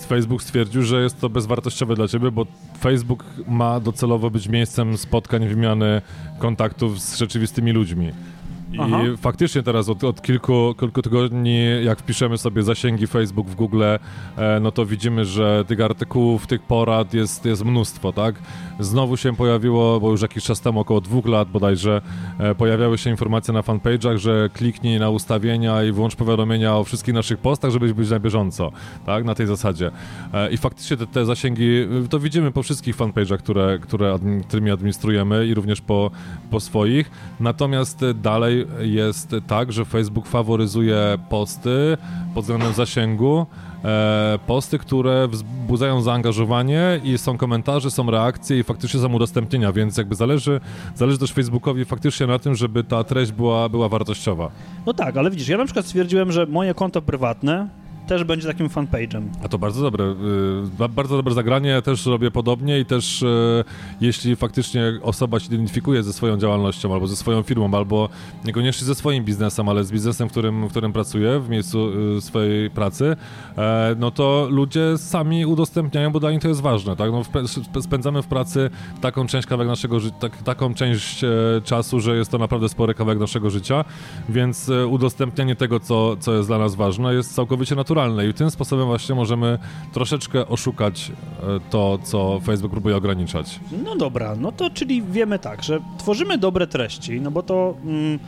[0.05, 2.45] e, Facebook stwierdził, że jest to bezwartościowe dla ciebie, bo
[2.79, 6.01] Facebook ma docelowo być miejscem spotkań, wymiany
[6.39, 8.11] kontaktów z rzeczywistymi ludźmi.
[8.73, 8.99] I Aha.
[9.17, 13.99] faktycznie teraz od, od, kilku, kilku tygodni, jak wpiszemy sobie zasięgi Facebook w Google, e,
[14.61, 18.35] no to widzimy, że tych artykułów, tych porad jest, jest mnóstwo, tak?
[18.79, 22.01] Znowu się pojawiło, bo już jakiś czas temu, około dwóch lat bodajże,
[22.39, 27.13] e, pojawiały się informacje na fanpage'ach, że kliknij na ustawienia i włącz powiadomienia o wszystkich
[27.13, 28.71] naszych postach, żebyś być na bieżąco,
[29.05, 29.23] tak?
[29.25, 29.91] Na tej zasadzie.
[30.33, 35.47] E, I faktycznie te, te zasięgi, to widzimy po wszystkich fanpage'ach, które, które, którymi administrujemy
[35.47, 36.11] i również po,
[36.51, 37.11] po swoich.
[37.39, 41.97] Natomiast dalej jest tak, że Facebook faworyzuje posty
[42.33, 43.45] pod względem zasięgu,
[43.85, 49.97] e, posty, które wzbudzają zaangażowanie i są komentarze, są reakcje i faktycznie są udostępnienia, więc
[49.97, 50.59] jakby zależy,
[50.95, 54.51] zależy też Facebookowi faktycznie na tym, żeby ta treść była, była wartościowa.
[54.85, 57.69] No tak, ale widzisz, ja na przykład stwierdziłem, że moje konto prywatne
[58.07, 59.23] też będzie takim fanpage'em.
[59.43, 60.05] A to bardzo dobre,
[60.85, 63.63] y, bardzo dobre zagranie, też robię podobnie i też y,
[64.01, 68.09] jeśli faktycznie osoba się identyfikuje ze swoją działalnością, albo ze swoją firmą, albo
[68.45, 72.21] niekoniecznie ze swoim biznesem, ale z biznesem, w którym, w którym pracuje, w miejscu y,
[72.21, 73.15] swojej pracy,
[73.57, 77.11] e, no to ludzie sami udostępniają, bo dla nich to jest ważne, tak?
[77.11, 77.21] No,
[77.81, 78.69] spędzamy w pracy
[79.01, 81.27] taką część kawałek naszego życia, tak, taką część e,
[81.63, 83.85] czasu, że jest to naprawdę spory kawałek naszego życia,
[84.29, 87.96] więc e, udostępnianie tego, co, co jest dla nas ważne, jest całkowicie naturalne
[88.29, 89.59] i tym sposobem właśnie możemy
[89.93, 91.11] troszeczkę oszukać
[91.69, 93.59] to, co Facebook próbuje ograniczać.
[93.83, 97.75] No dobra, no to czyli wiemy tak, że tworzymy dobre treści, no bo to...
[97.85, 98.19] Mm,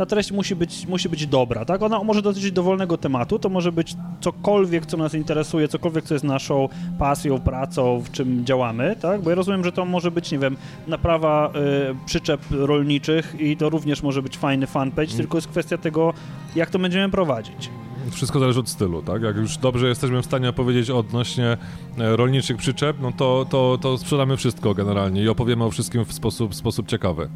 [0.00, 1.82] ta treść musi być, musi być dobra, tak?
[1.82, 6.24] Ona może dotyczyć dowolnego tematu, to może być cokolwiek, co nas interesuje, cokolwiek, co jest
[6.24, 9.22] naszą pasją, pracą, w czym działamy, tak?
[9.22, 10.56] Bo ja rozumiem, że to może być, nie wiem,
[10.86, 15.16] naprawa y, przyczep rolniczych i to również może być fajny fanpage, mm.
[15.16, 16.14] tylko jest kwestia tego,
[16.56, 17.70] jak to będziemy prowadzić
[18.10, 19.22] wszystko zależy od stylu, tak?
[19.22, 21.56] Jak już dobrze jesteśmy w stanie opowiedzieć odnośnie
[21.98, 26.12] e, rolniczych przyczep, no to, to, to sprzedamy wszystko generalnie i opowiemy o wszystkim w
[26.12, 27.28] sposób, sposób ciekawy.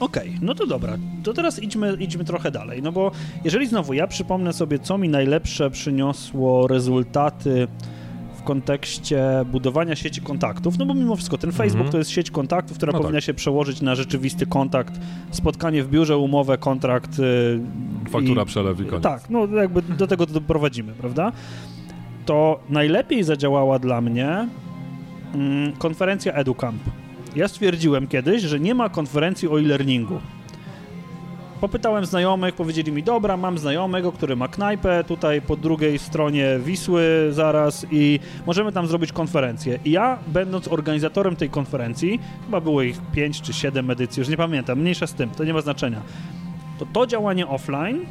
[0.00, 0.96] Okej, okay, no to dobra.
[1.22, 2.82] To teraz idźmy, idźmy trochę dalej.
[2.82, 3.10] No bo
[3.44, 7.68] jeżeli znowu ja przypomnę sobie, co mi najlepsze przyniosło rezultaty
[8.40, 11.92] w kontekście budowania sieci kontaktów, no bo mimo wszystko ten Facebook mm-hmm.
[11.92, 13.24] to jest sieć kontaktów, która no powinna tak.
[13.24, 15.00] się przełożyć na rzeczywisty kontakt,
[15.30, 17.18] spotkanie w biurze, umowę, kontrakt.
[17.18, 17.60] Yy,
[18.10, 19.02] Faktura, i, przelew i koniec.
[19.02, 21.32] Tak, no jakby do tego doprowadzimy, prawda?
[22.26, 24.48] To najlepiej zadziałała dla mnie
[25.34, 26.82] mm, konferencja EduCamp.
[27.36, 30.20] Ja stwierdziłem kiedyś, że nie ma konferencji o e-learningu.
[31.60, 37.28] Popytałem znajomych, powiedzieli mi, dobra, mam znajomego, który ma knajpę tutaj po drugiej stronie Wisły
[37.30, 39.78] zaraz i możemy tam zrobić konferencję.
[39.84, 44.36] I ja, będąc organizatorem tej konferencji, chyba było ich 5 czy 7 edycji, już nie
[44.36, 46.02] pamiętam, mniejsza z tym, to nie ma znaczenia.
[46.78, 48.06] To to działanie offline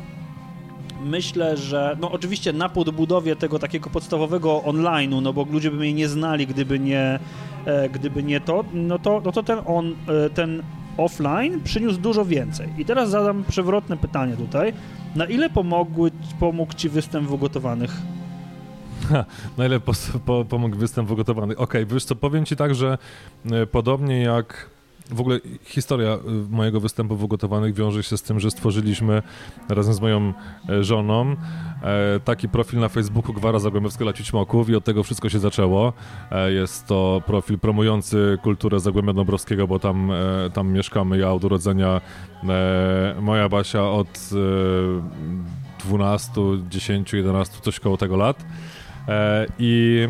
[1.04, 5.94] myślę, że no oczywiście na podbudowie tego takiego podstawowego online'u, no bo ludzie by mnie
[5.94, 7.20] nie znali, gdyby nie,
[7.66, 10.64] e, gdyby nie to, no to, no to ten, on, e, ten
[11.00, 12.70] offline przyniósł dużo więcej.
[12.78, 14.74] I teraz zadam przewrotne pytanie tutaj.
[15.16, 17.92] Na ile pomogły, pomógł Ci występ w ugotowanych?
[19.58, 19.80] na ile
[20.26, 21.60] po, pomógł występ w ugotowanych?
[21.60, 22.98] Okej, okay, wiesz co, powiem Ci tak, że
[23.52, 24.70] e, podobnie jak
[25.10, 26.20] w ogóle historia y,
[26.50, 29.22] mojego występu w ugotowanych wiąże się z tym, że stworzyliśmy
[29.70, 30.34] razem z moją
[30.70, 31.36] e, żoną e,
[32.20, 35.94] taki profil na Facebooku Gwara Zagłębiowskiego dla Ćmoków i od tego wszystko się zaczęło.
[36.32, 40.12] E, jest to profil promujący kulturę Zagłębia Dąbrowskiego, bo tam,
[40.54, 41.18] tam mieszkamy.
[41.18, 42.02] Ja od urodzenia,
[43.22, 44.30] moja Basia od
[45.86, 46.32] 12,
[46.70, 48.46] 10, 11, coś koło tego lat.
[49.60, 50.08] I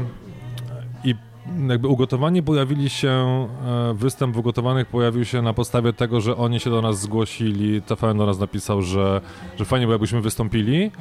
[1.69, 6.69] jakby ugotowani pojawili się, e, występ ugotowanych pojawił się na podstawie tego, że oni się
[6.69, 9.21] do nas zgłosili, TVN do nas napisał, że,
[9.57, 10.91] że fajnie by jakbyśmy wystąpili,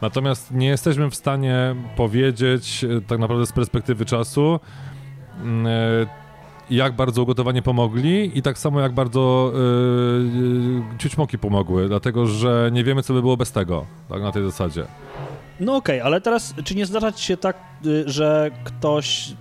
[0.00, 4.60] natomiast nie jesteśmy w stanie powiedzieć e, tak naprawdę z perspektywy czasu,
[5.42, 6.22] mm, e,
[6.70, 12.84] jak bardzo ugotowanie pomogli i tak samo jak bardzo yy, ciućmoki pomogły, dlatego że nie
[12.84, 14.84] wiemy, co by było bez tego, tak na tej zasadzie.
[15.60, 17.56] No okej, okay, ale teraz czy nie zdarza ci się tak,
[18.06, 19.34] że ktoś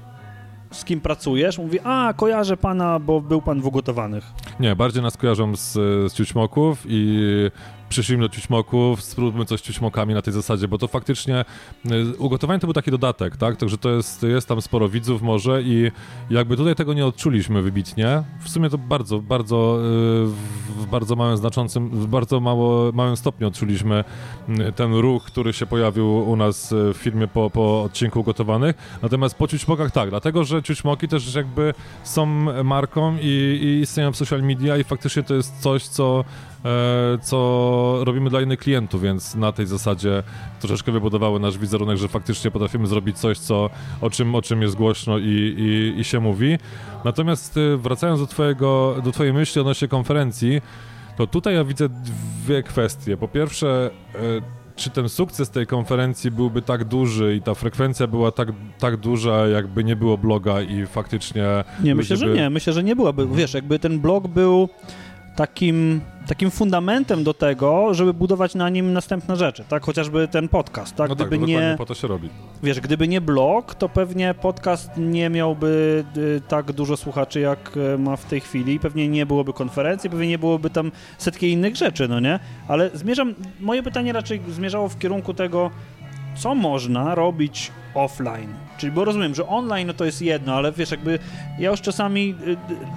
[0.71, 4.23] z kim pracujesz, mówi, a kojarzę pana, bo był pan w ugotowanych.
[4.59, 5.73] Nie, bardziej nas kojarzą z,
[6.11, 7.19] z Ciućmoków i
[7.91, 11.45] przyszliśmy do ciućmoków, spróbujmy coś ciućmokami na tej zasadzie, bo to faktycznie
[11.85, 13.55] y, ugotowanie to był taki dodatek, tak?
[13.55, 15.91] Także to jest, jest tam sporo widzów może i
[16.29, 18.23] jakby tutaj tego nie odczuliśmy wybitnie.
[18.39, 23.47] W sumie to bardzo, bardzo y, w bardzo małym znaczącym, w bardzo mało, małym stopniu
[23.47, 24.03] odczuliśmy
[24.49, 28.99] y, ten ruch, który się pojawił u nas w firmie po, po odcinku ugotowanych.
[29.01, 31.73] Natomiast po ciućmokach tak, dlatego, że ciućmoki też jakby
[32.03, 32.25] są
[32.63, 36.23] marką i, i istnieją w social media i faktycznie to jest coś, co
[37.21, 40.23] co robimy dla innych klientów, więc na tej zasadzie
[40.59, 43.69] troszeczkę wybudowały nasz wizerunek, że faktycznie potrafimy zrobić coś, co,
[44.01, 46.57] o, czym, o czym jest głośno i, i, i się mówi.
[47.05, 50.61] Natomiast e, wracając do, twojego, do twojej myśli odnośnie konferencji,
[51.17, 51.89] to tutaj ja widzę
[52.45, 53.17] dwie kwestie.
[53.17, 54.19] Po pierwsze, e,
[54.75, 58.47] czy ten sukces tej konferencji byłby tak duży i ta frekwencja była tak,
[58.79, 61.45] tak duża, jakby nie było bloga i faktycznie...
[61.83, 62.19] Nie, myślę, by...
[62.19, 62.49] że nie.
[62.49, 63.27] Myślę, że nie byłaby.
[63.27, 64.69] Wiesz, jakby ten blog był
[65.35, 69.83] takim, takim fundamentem do tego, żeby budować na nim następne rzeczy, tak?
[69.83, 71.09] Chociażby ten podcast, tak?
[71.09, 72.29] No gdyby tak, nie, po to się robi.
[72.63, 77.97] Wiesz, gdyby nie blog, to pewnie podcast nie miałby y, tak dużo słuchaczy, jak y,
[77.97, 78.79] ma w tej chwili.
[78.79, 82.39] Pewnie nie byłoby konferencji, pewnie nie byłoby tam setki innych rzeczy, no nie?
[82.67, 85.71] Ale zmierzam, moje pytanie raczej zmierzało w kierunku tego,
[86.35, 88.53] co można robić offline.
[88.77, 91.19] Czyli, bo rozumiem, że online no to jest jedno, ale wiesz, jakby
[91.59, 92.35] ja już czasami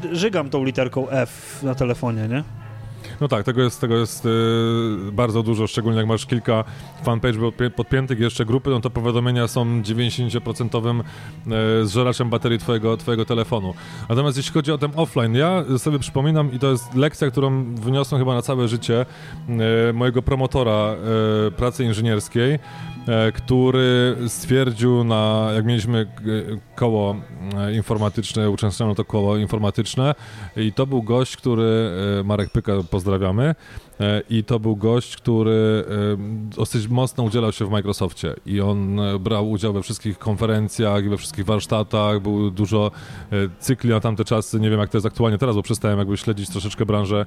[0.05, 2.64] y, żygam tą literką F na telefonie, nie?
[3.21, 6.65] No tak, tego jest, tego jest yy, bardzo dużo, szczególnie jak masz kilka
[7.03, 7.39] fanpage
[7.77, 11.05] podpiętych jeszcze grupy, no to powiadomienia są 90%
[11.47, 13.75] yy, zżeraczem baterii twojego, twojego telefonu.
[14.09, 18.21] Natomiast jeśli chodzi o ten offline, ja sobie przypominam i to jest lekcja, którą wyniosłem
[18.21, 19.07] chyba na całe życie
[19.49, 20.95] yy, mojego promotora
[21.45, 22.59] yy, pracy inżynierskiej,
[23.09, 26.07] E, który stwierdził na, jak mieliśmy e,
[26.75, 27.17] koło
[27.57, 30.15] e, informatyczne, uczęszczano to koło informatyczne
[30.57, 31.91] i to był gość, który,
[32.25, 32.73] Marek Pyka,
[33.05, 33.55] pozdrawiamy,
[34.01, 36.17] E, i to był gość, który e,
[36.57, 38.35] dosyć mocno udzielał się w Microsoftie.
[38.47, 42.91] I on e, brał udział we wszystkich konferencjach, we wszystkich warsztatach, był dużo
[43.59, 46.49] cykli na tamte czasy, nie wiem jak to jest aktualnie teraz, bo przestałem jakby śledzić
[46.49, 47.27] troszeczkę branżę,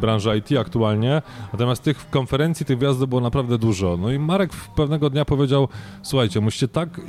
[0.00, 3.96] branżę IT aktualnie, natomiast tych konferencji, tych wjazdów było naprawdę dużo.
[3.96, 5.68] No i Marek pewnego dnia powiedział,
[6.02, 7.00] słuchajcie, musicie tak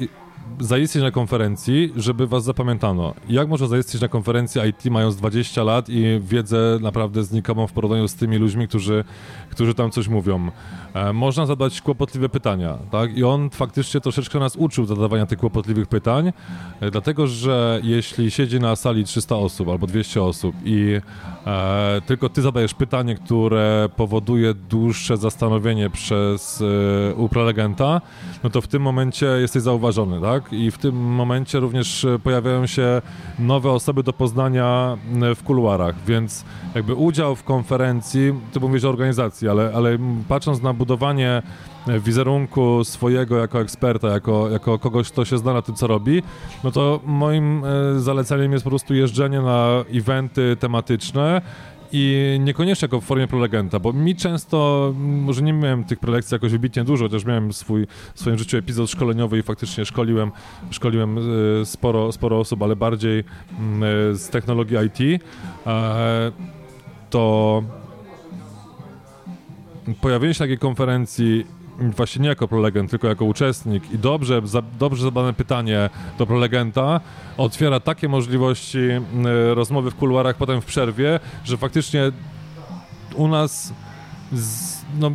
[0.59, 3.13] zaistnieć na konferencji, żeby was zapamiętano.
[3.29, 8.07] Jak można zaistnieć na konferencji IT mając 20 lat i wiedzę naprawdę znikomą w porównaniu
[8.07, 9.03] z tymi ludźmi, którzy,
[9.49, 10.51] którzy tam coś mówią?
[10.93, 13.17] E, można zadać kłopotliwe pytania, tak?
[13.17, 16.31] I on faktycznie troszeczkę nas uczył zadawania tych kłopotliwych pytań,
[16.81, 20.99] e, dlatego, że jeśli siedzi na sali 300 osób albo 200 osób i
[21.47, 26.63] e, tylko ty zadajesz pytanie, które powoduje dłuższe zastanowienie przez
[27.11, 28.01] e, u prelegenta,
[28.43, 30.36] no to w tym momencie jesteś zauważony, tak?
[30.51, 33.01] I w tym momencie również pojawiają się
[33.39, 34.97] nowe osoby do poznania
[35.35, 36.45] w kuluarach, więc
[36.75, 39.97] jakby udział w konferencji, ty mówisz o organizacji, ale, ale
[40.27, 41.41] patrząc na budowanie
[41.87, 46.23] wizerunku swojego jako eksperta, jako, jako kogoś, kto się zna na tym, co robi,
[46.63, 51.41] no to moim e, zaleceniem jest po prostu jeżdżenie na eventy tematyczne
[51.91, 56.51] i niekoniecznie jako w formie prelegenta, bo mi często, może nie miałem tych prelekcji jakoś
[56.51, 60.31] wybitnie dużo, chociaż miałem swój, w swoim życiu epizod szkoleniowy i faktycznie szkoliłem,
[60.71, 63.23] szkoliłem e, sporo, sporo osób, ale bardziej
[63.59, 65.23] mm, e, z technologii IT,
[67.09, 67.63] to
[70.01, 71.45] pojawienie się takiej konferencji
[71.79, 77.01] właśnie nie jako prelegent, tylko jako uczestnik i dobrze, za, dobrze zadane pytanie do prelegenta
[77.37, 79.01] otwiera takie możliwości y,
[79.55, 82.11] rozmowy w kuluarach potem w przerwie, że faktycznie
[83.15, 83.73] u nas
[84.33, 85.11] z, no,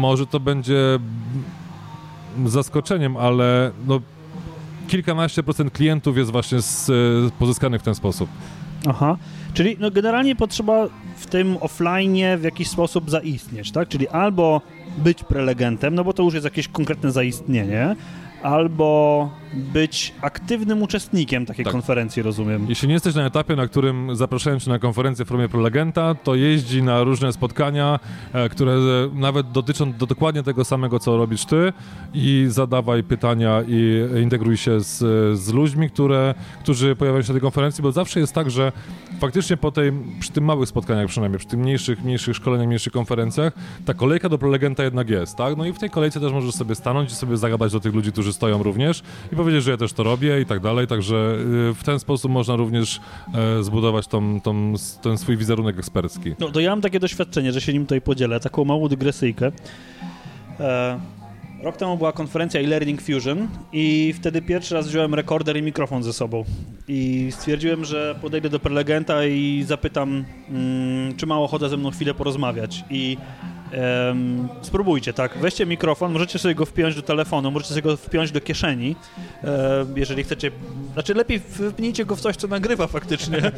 [0.00, 0.98] może to będzie
[2.46, 4.00] zaskoczeniem, ale no,
[4.88, 6.90] kilkanaście procent klientów jest właśnie z,
[7.34, 8.28] pozyskanych w ten sposób.
[8.88, 9.16] Aha,
[9.54, 13.88] czyli no generalnie potrzeba w tym offline w jakiś sposób zaistnieć, tak?
[13.88, 14.60] Czyli albo
[14.98, 17.96] być prelegentem, no bo to już jest jakieś konkretne zaistnienie,
[18.42, 21.72] albo być aktywnym uczestnikiem takiej tak.
[21.72, 22.66] konferencji, rozumiem.
[22.68, 26.34] Jeśli nie jesteś na etapie, na którym zapraszają cię na konferencję w formie prelegenta, to
[26.34, 28.00] jeździ na różne spotkania,
[28.32, 28.76] e, które
[29.12, 31.72] nawet dotyczą do dokładnie tego samego, co robisz ty
[32.14, 34.98] i zadawaj pytania i integruj się z,
[35.38, 38.72] z ludźmi, które, którzy pojawiają się na tej konferencji, bo zawsze jest tak, że
[39.20, 43.52] faktycznie po tej, przy tym małych spotkaniach przynajmniej, przy tych mniejszych, mniejszych szkoleniach, mniejszych konferencjach,
[43.86, 45.56] ta kolejka do prelegenta jednak jest, tak?
[45.56, 48.12] No i w tej kolejce też możesz sobie stanąć i sobie zagadać do tych ludzi,
[48.12, 51.36] którzy stoją również i powiedzieć, że ja też to robię i tak dalej, także
[51.70, 53.00] y, w ten sposób można również
[53.34, 56.34] e, zbudować tą, tą, ten swój wizerunek ekspercki.
[56.38, 59.52] No to ja mam takie doświadczenie, że się nim tutaj podzielę, taką małą dygresyjkę.
[60.60, 61.20] E
[61.62, 66.12] Rok temu była konferencja e-learning Fusion i wtedy pierwszy raz wziąłem rekorder i mikrofon ze
[66.12, 66.44] sobą.
[66.88, 72.14] I stwierdziłem, że podejdę do prelegenta i zapytam, mm, czy ma ochotę ze mną chwilę
[72.14, 72.84] porozmawiać.
[72.90, 73.16] I
[74.08, 78.32] um, spróbujcie, tak, weźcie mikrofon, możecie sobie go wpiąć do telefonu, możecie sobie go wpiąć
[78.32, 78.96] do kieszeni,
[79.42, 80.50] um, jeżeli chcecie,
[80.92, 83.38] znaczy lepiej wpnijcie go w coś, co nagrywa faktycznie.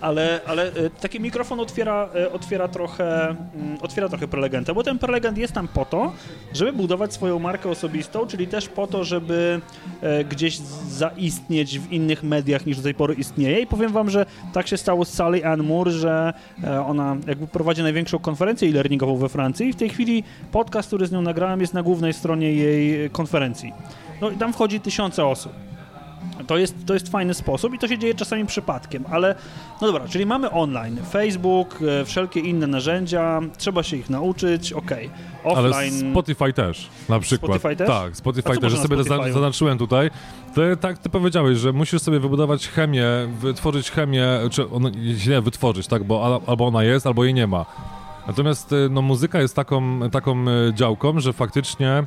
[0.00, 4.98] ale, ale e, taki mikrofon otwiera, e, otwiera, trochę, mm, otwiera trochę prelegenta, bo ten
[4.98, 6.12] prelegent jest tam po to,
[6.54, 9.60] żeby budować swoją markę osobistą, czyli też po to, żeby
[10.02, 10.58] e, gdzieś
[10.88, 14.76] zaistnieć w innych mediach niż do tej pory istnieje i powiem wam, że tak się
[14.76, 16.32] stało z Sally Ann Moore, że
[16.86, 21.12] ona jakby prowadzi największą konferencję e-learningową we Francji i w tej chwili podcast, który z
[21.12, 23.72] nią nagrałem jest na głównej stronie jej konferencji.
[24.20, 25.69] No i tam wchodzi tysiące osób.
[26.46, 29.34] To jest, to jest fajny sposób i to się dzieje czasami przypadkiem, ale
[29.80, 34.90] no dobra, czyli mamy online, Facebook, e, wszelkie inne narzędzia, trzeba się ich nauczyć, ok.
[35.44, 36.04] Offline.
[36.04, 37.60] Ale Spotify też, na przykład.
[37.60, 37.88] Spotify też?
[37.88, 40.10] Tak, Spotify też, że sobie zaznaczyłem tutaj.
[40.54, 43.06] To, tak, ty powiedziałeś, że musisz sobie wybudować chemię,
[43.40, 44.92] wytworzyć chemię, czy on,
[45.28, 47.66] nie wytworzyć, tak, bo albo ona jest, albo jej nie ma.
[48.30, 52.04] Natomiast e, no, muzyka jest taką, taką e, działką, że faktycznie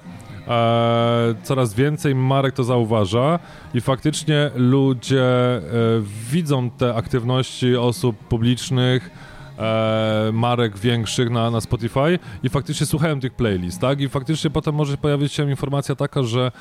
[0.48, 3.40] E, coraz więcej marek to zauważa
[3.74, 5.62] i faktycznie ludzie e,
[6.32, 9.10] widzą te aktywności osób publicznych,
[9.58, 14.02] e, marek większych na, na Spotify i faktycznie słuchają tych playlist, tak?
[14.02, 16.52] I faktycznie potem może pojawić się informacja taka, że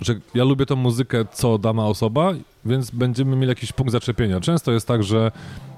[0.00, 2.32] że ja lubię tą muzykę, co dana osoba,
[2.64, 4.40] więc będziemy mieli jakiś punkt zaczepienia.
[4.40, 5.32] Często jest tak, że,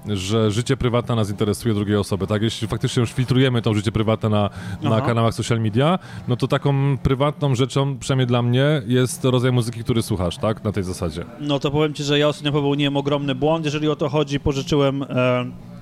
[0.07, 2.41] że życie prywatne nas interesuje drugiej osoby, tak?
[2.41, 4.49] Jeśli faktycznie już filtrujemy to życie prywatne na,
[4.81, 9.83] na kanałach social media, no to taką prywatną rzeczą, przynajmniej dla mnie, jest rodzaj muzyki,
[9.83, 10.63] który słuchasz, tak?
[10.63, 11.25] Na tej zasadzie.
[11.39, 15.03] No to powiem ci, że ja ostatnio popełniłem ogromny błąd, jeżeli o to chodzi, pożyczyłem...
[15.03, 15.73] E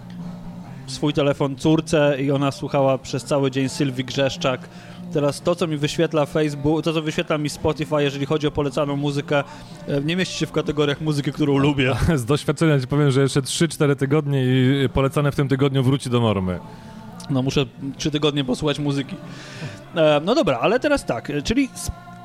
[0.91, 4.69] swój telefon córce i ona słuchała przez cały dzień Sylwii Grzeszczak.
[5.13, 8.95] Teraz to, co mi wyświetla Facebook, to, co wyświetla mi Spotify, jeżeli chodzi o polecaną
[8.95, 9.43] muzykę,
[9.87, 11.95] e, nie mieści się w kategoriach muzyki, którą lubię.
[12.15, 16.19] Z doświadczenia ci powiem, że jeszcze 3-4 tygodnie i polecane w tym tygodniu wróci do
[16.19, 16.59] normy.
[17.29, 17.65] No muszę
[17.97, 19.15] 3 tygodnie posłuchać muzyki.
[19.95, 21.69] E, no dobra, ale teraz tak, czyli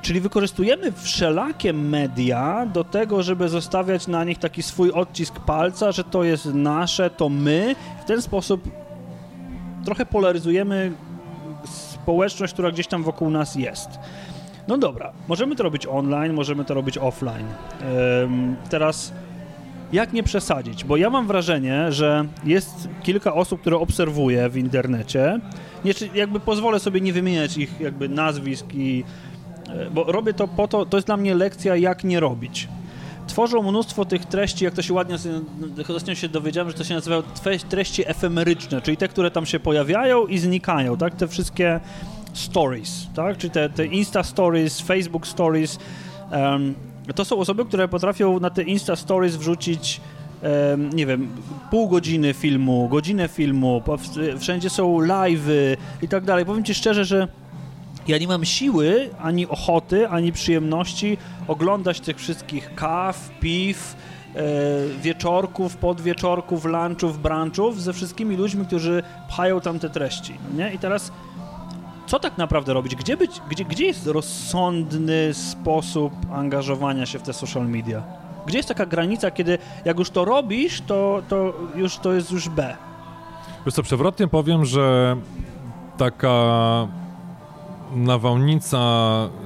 [0.07, 6.05] Czyli wykorzystujemy wszelakie media do tego, żeby zostawiać na nich taki swój odcisk palca, że
[6.05, 7.75] to jest nasze, to my.
[8.03, 8.71] W ten sposób
[9.85, 10.93] trochę polaryzujemy
[12.07, 13.89] społeczność, która gdzieś tam wokół nas jest.
[14.69, 17.47] No dobra, możemy to robić online, możemy to robić offline.
[18.71, 19.13] teraz
[19.93, 20.85] jak nie przesadzić?
[20.85, 25.41] Bo ja mam wrażenie, że jest kilka osób, które obserwuję w internecie.
[25.85, 29.05] Nie, jakby pozwolę sobie nie wymieniać ich jakby nazwisk i
[29.69, 32.69] E, bo robię to po to, to jest dla mnie lekcja, jak nie robić.
[33.27, 35.17] Tworzą mnóstwo tych treści, jak to się ładnie,
[35.89, 37.23] ostatnio się dowiedziałem, że to się nazywa
[37.69, 41.15] treści efemeryczne, czyli te, które tam się pojawiają i znikają, tak?
[41.15, 41.81] Te wszystkie
[42.33, 43.37] stories, tak?
[43.37, 45.79] Czyli te, te Insta Stories, Facebook Stories.
[46.33, 46.75] Um,
[47.15, 50.01] to są osoby, które potrafią na te Insta Stories wrzucić
[50.95, 51.29] nie wiem,
[51.71, 53.83] pół godziny filmu, godzinę filmu,
[54.39, 56.45] wszędzie są live'y i tak dalej.
[56.45, 57.29] Powiem Ci szczerze, że
[58.09, 63.97] ja nie mam siły, ani ochoty, ani przyjemności oglądać tych wszystkich kaw, piw,
[64.35, 64.43] e,
[65.03, 70.35] wieczorków, podwieczorków, lunchów, brunchów ze wszystkimi ludźmi, którzy pchają tam te treści.
[70.57, 70.75] Nie?
[70.75, 71.13] I teraz
[72.07, 72.97] co tak naprawdę robić?
[72.97, 78.03] Gdzie, być, gdzie, gdzie jest rozsądny sposób angażowania się w te social media?
[78.47, 82.49] Gdzie jest taka granica, kiedy jak już to robisz, to, to już to jest już
[82.49, 82.77] B?
[83.67, 85.17] Wiesz co, przewrotnie powiem, że
[85.97, 86.89] taka
[87.97, 88.79] nawałnica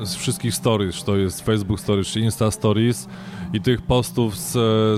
[0.03, 3.09] z wszystkich stories, to jest Facebook Stories, czy Insta Stories
[3.53, 4.53] i tych postów z,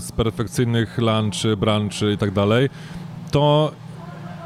[0.05, 2.71] z perfekcyjnych lunchy, branchy i tak dalej,
[3.31, 3.73] to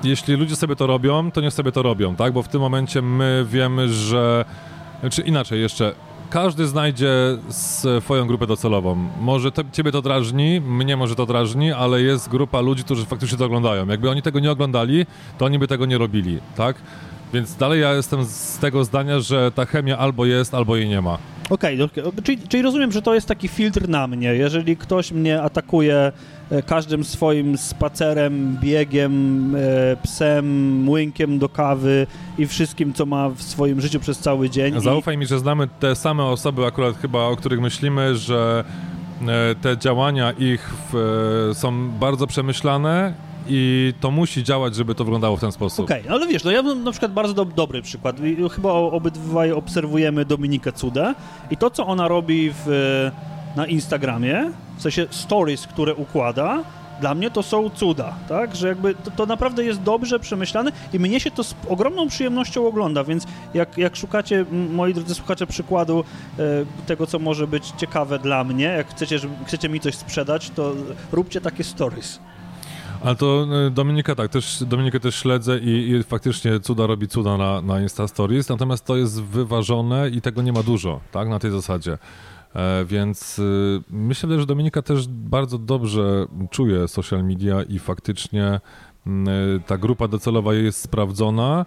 [0.04, 2.32] jeśli ludzie sobie to robią, to niech sobie to robią, tak?
[2.32, 4.44] Bo w tym momencie my wiemy, że...
[4.94, 5.94] Czy znaczy inaczej jeszcze,
[6.30, 7.08] każdy znajdzie
[7.48, 9.08] swoją grupę docelową.
[9.20, 13.38] Może to, ciebie to drażni, mnie może to drażni, ale jest grupa ludzi, którzy faktycznie
[13.38, 13.86] to oglądają.
[13.86, 15.06] Jakby oni tego nie oglądali,
[15.38, 16.76] to oni by tego nie robili, tak?
[17.32, 21.02] Więc dalej ja jestem z tego zdania, że ta chemia albo jest, albo jej nie
[21.02, 21.18] ma.
[21.50, 24.34] Okej, okay, czyli, czyli, rozumiem, że to jest taki filtr na mnie.
[24.34, 26.12] Jeżeli ktoś mnie atakuje
[26.50, 32.06] e, każdym swoim spacerem, biegiem, e, psem, młynkiem do kawy
[32.38, 34.80] i wszystkim, co ma w swoim życiu przez cały dzień.
[34.80, 35.18] Zaufaj i...
[35.18, 38.64] mi, że znamy te same osoby akurat chyba, o których myślimy, że
[39.28, 45.36] e, te działania ich w, są bardzo przemyślane i to musi działać, żeby to wyglądało
[45.36, 45.84] w ten sposób.
[45.84, 48.16] Okej, okay, ale wiesz, no ja mam na przykład bardzo do, dobry przykład.
[48.52, 51.14] Chyba obydwaj obserwujemy Dominikę Cudę
[51.50, 53.10] i to, co ona robi w,
[53.56, 56.64] na Instagramie, w sensie stories, które układa,
[57.00, 58.56] dla mnie to są cuda, tak?
[58.56, 62.66] Że jakby to, to, naprawdę jest dobrze przemyślane i mnie się to z ogromną przyjemnością
[62.66, 66.04] ogląda, więc jak, jak szukacie, moi drodzy słuchacze, przykładu
[66.38, 66.42] e,
[66.86, 70.72] tego, co może być ciekawe dla mnie, jak chcecie, żeby, chcecie mi coś sprzedać, to
[71.12, 72.20] róbcie takie stories.
[73.06, 77.36] Ale to y, Dominika tak, też, Dominikę też śledzę i, i, faktycznie cuda robi cuda
[77.36, 81.38] na, na Insta Stories, natomiast to jest wyważone i tego nie ma dużo, tak, na
[81.38, 81.98] tej zasadzie.
[82.54, 88.60] E, więc y, myślę, że Dominika też bardzo dobrze czuje social media i faktycznie
[89.06, 89.10] y,
[89.66, 91.66] ta grupa docelowa jest sprawdzona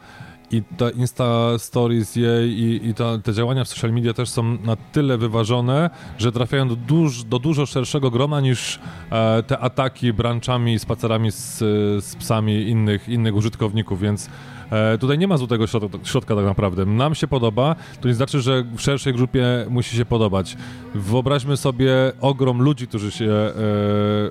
[0.51, 4.75] i ta Insta Stories jej i, i te działania w social media też są na
[4.75, 8.79] tyle wyważone, że trafiają do, duż, do dużo szerszego grona niż
[9.12, 11.57] e, te ataki branczami, spacerami z,
[12.05, 14.29] z psami innych, innych użytkowników, więc
[14.71, 16.86] E, tutaj nie ma złotego środka, środka tak naprawdę.
[16.86, 20.58] Nam się podoba, to nie znaczy, że w szerszej grupie musi się podobać.
[20.95, 23.53] Wyobraźmy sobie ogrom ludzi, którzy się e,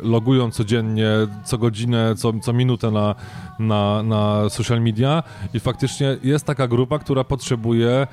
[0.03, 1.11] logują codziennie,
[1.45, 3.15] co godzinę, co, co minutę na,
[3.59, 5.23] na, na social media
[5.55, 8.07] i faktycznie jest taka grupa, która potrzebuje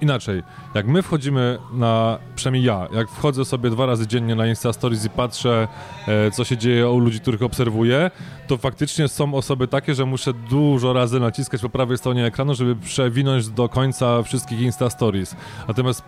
[0.00, 0.42] inaczej,
[0.74, 5.04] jak my wchodzimy na, przynajmniej ja, jak wchodzę sobie dwa razy dziennie na Insta Stories
[5.04, 5.68] i patrzę,
[6.08, 8.10] e, co się dzieje u ludzi, których obserwuję,
[8.46, 12.76] to faktycznie są osoby takie, że muszę dużo razy naciskać po prawej stronie ekranu, żeby
[12.76, 15.36] przewinąć do końca wszystkich Insta Stories.
[15.68, 16.04] Natomiast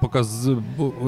[0.00, 0.48] pokaz,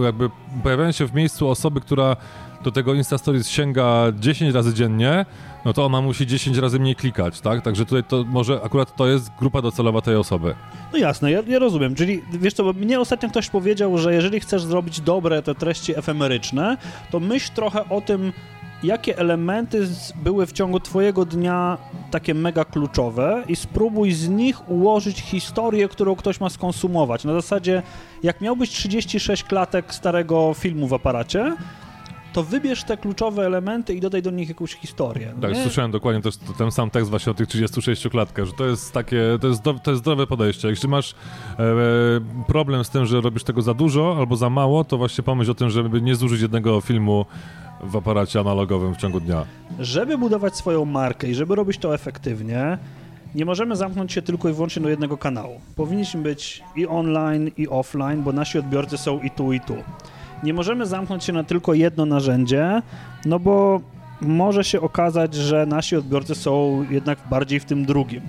[0.04, 0.30] jakby
[0.62, 2.16] pojawiają się w miejscu osoby, która
[2.64, 5.26] do tego Insta Stories sięga 10 razy dziennie,
[5.64, 7.62] no to ona musi 10 razy mniej klikać, tak?
[7.62, 10.54] Także tutaj to może akurat to jest grupa docelowa tej osoby.
[10.92, 11.94] No jasne, ja, ja rozumiem.
[11.94, 16.76] Czyli wiesz co, mnie ostatnio ktoś powiedział, że jeżeli chcesz zrobić dobre te treści efemeryczne,
[17.10, 18.32] to myśl trochę o tym,
[18.82, 21.78] jakie elementy były w ciągu Twojego dnia
[22.10, 27.24] takie mega kluczowe i spróbuj z nich ułożyć historię, którą ktoś ma skonsumować.
[27.24, 27.82] Na zasadzie,
[28.22, 31.56] jak miałbyś 36 klatek starego filmu w aparacie,
[32.32, 35.34] to wybierz te kluczowe elementy i dodaj do nich jakąś historię.
[35.40, 35.62] Tak, nie?
[35.62, 39.22] słyszałem dokładnie też ten sam tekst właśnie o tych 36 klatkach, że to jest takie,
[39.40, 40.68] to jest, do, to jest zdrowe podejście.
[40.68, 41.14] Jeśli masz
[41.58, 41.64] e,
[42.46, 45.54] problem z tym, że robisz tego za dużo albo za mało, to właśnie pomyśl o
[45.54, 47.26] tym, żeby nie zużyć jednego filmu
[47.82, 49.44] w aparacie analogowym w ciągu dnia.
[49.78, 52.78] Żeby budować swoją markę i żeby robić to efektywnie,
[53.34, 55.60] nie możemy zamknąć się tylko i wyłącznie do jednego kanału.
[55.76, 59.76] Powinniśmy być i online, i offline, bo nasi odbiorcy są i tu, i tu.
[60.42, 62.82] Nie możemy zamknąć się na tylko jedno narzędzie,
[63.24, 63.80] no bo
[64.20, 68.22] może się okazać, że nasi odbiorcy są jednak bardziej w tym drugim.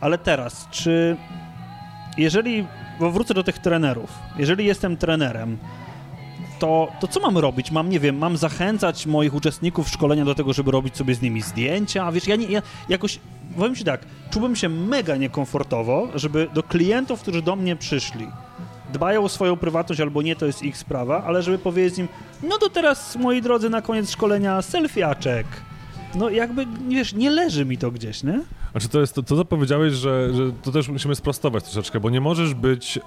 [0.00, 1.16] Ale teraz, czy
[2.18, 2.66] jeżeli,
[3.00, 5.58] bo wrócę do tych trenerów, jeżeli jestem trenerem,
[6.58, 7.70] to, to co mam robić?
[7.70, 11.42] Mam, nie wiem, mam zachęcać moich uczestników szkolenia do tego, żeby robić sobie z nimi
[11.42, 12.12] zdjęcia?
[12.12, 13.20] Wiesz, ja, nie, ja jakoś,
[13.56, 14.00] powiem ci tak,
[14.30, 18.26] czułbym się mega niekomfortowo, żeby do klientów, którzy do mnie przyszli,
[18.92, 22.08] dbają o swoją prywatność albo nie, to jest ich sprawa, ale żeby powiedzieć im,
[22.42, 25.46] no to teraz, moi drodzy, na koniec szkolenia selfiaczek.
[26.14, 28.40] No jakby, wiesz, nie leży mi to gdzieś, nie?
[28.70, 32.10] Znaczy to jest to, to co powiedziałeś, że, że to też musimy sprostować troszeczkę, bo
[32.10, 33.00] nie możesz być e,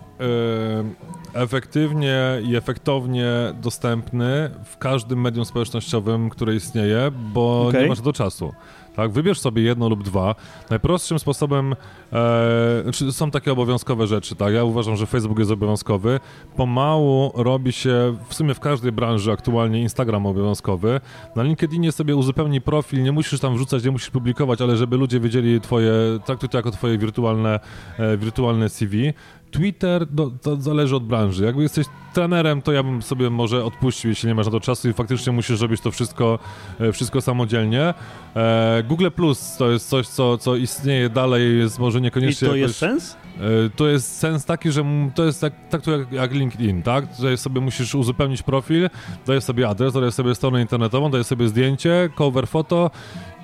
[1.34, 7.82] efektywnie i efektownie dostępny w każdym medium społecznościowym, które istnieje, bo okay.
[7.82, 8.54] nie masz do czasu.
[9.00, 10.36] Tak, wybierz sobie jedno lub dwa.
[10.70, 11.76] Najprostszym sposobem,
[12.14, 14.54] e, znaczy są takie obowiązkowe rzeczy, tak?
[14.54, 16.20] Ja uważam, że Facebook jest obowiązkowy.
[16.56, 21.02] Pomału robi się w sumie w każdej branży aktualnie Instagram obowiązkowy.
[21.36, 25.20] Na LinkedInie sobie uzupełnij profil, nie musisz tam wrzucać, nie musisz publikować, ale żeby ludzie
[25.20, 25.92] wiedzieli twoje,
[26.26, 27.60] traktuj to jako twoje wirtualne,
[28.00, 29.14] e, wirtualne CV.
[29.52, 30.08] Twitter
[30.42, 31.46] to zależy od branży.
[31.46, 34.90] Jakby jesteś trenerem, to ja bym sobie może odpuścił, jeśli nie masz na to czasu
[34.90, 36.40] i faktycznie musisz robić to wszystko,
[36.80, 37.94] e, wszystko samodzielnie.
[38.36, 42.48] E, Google Plus to jest coś, co, co istnieje dalej, jest może niekoniecznie...
[42.48, 43.18] I to jest sens?
[43.40, 44.86] E, to jest sens taki, że
[45.16, 47.16] to jest tak, tak jak, jak LinkedIn, tak?
[47.16, 48.90] Tutaj sobie musisz uzupełnić profil,
[49.28, 52.92] dajesz sobie adres, dajesz sobie stronę internetową, dajesz sobie zdjęcie, cover foto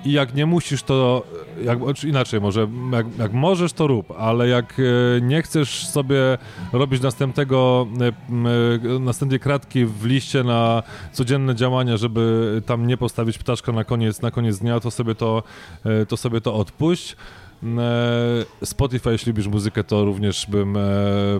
[0.04, 1.26] i jak nie musisz, to
[1.64, 6.38] jak, inaczej może, jak, jak, możesz, to rób, ale jak e, nie chcesz sobie
[6.72, 10.82] robić następnego, e, następnej kratki w liście na
[11.12, 15.42] codzienne działania, żeby tam nie postawić ptaszka na koniec, na koniec dnia, to sobie to,
[15.84, 17.16] e, to sobie to odpuść.
[17.62, 20.80] E, Spotify, jeśli lubisz muzykę, to również bym e,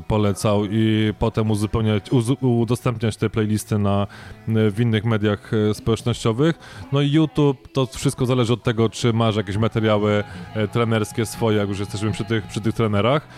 [0.09, 2.11] polecał i potem uzupełniać,
[2.41, 4.07] udostępniać te playlisty na,
[4.49, 6.59] e, w innych mediach społecznościowych.
[6.93, 10.25] No i YouTube, to wszystko zależy od tego, czy masz jakieś materiały
[10.73, 13.29] trenerskie swoje, jak już jesteśmy przy tych, przy tych trenerach.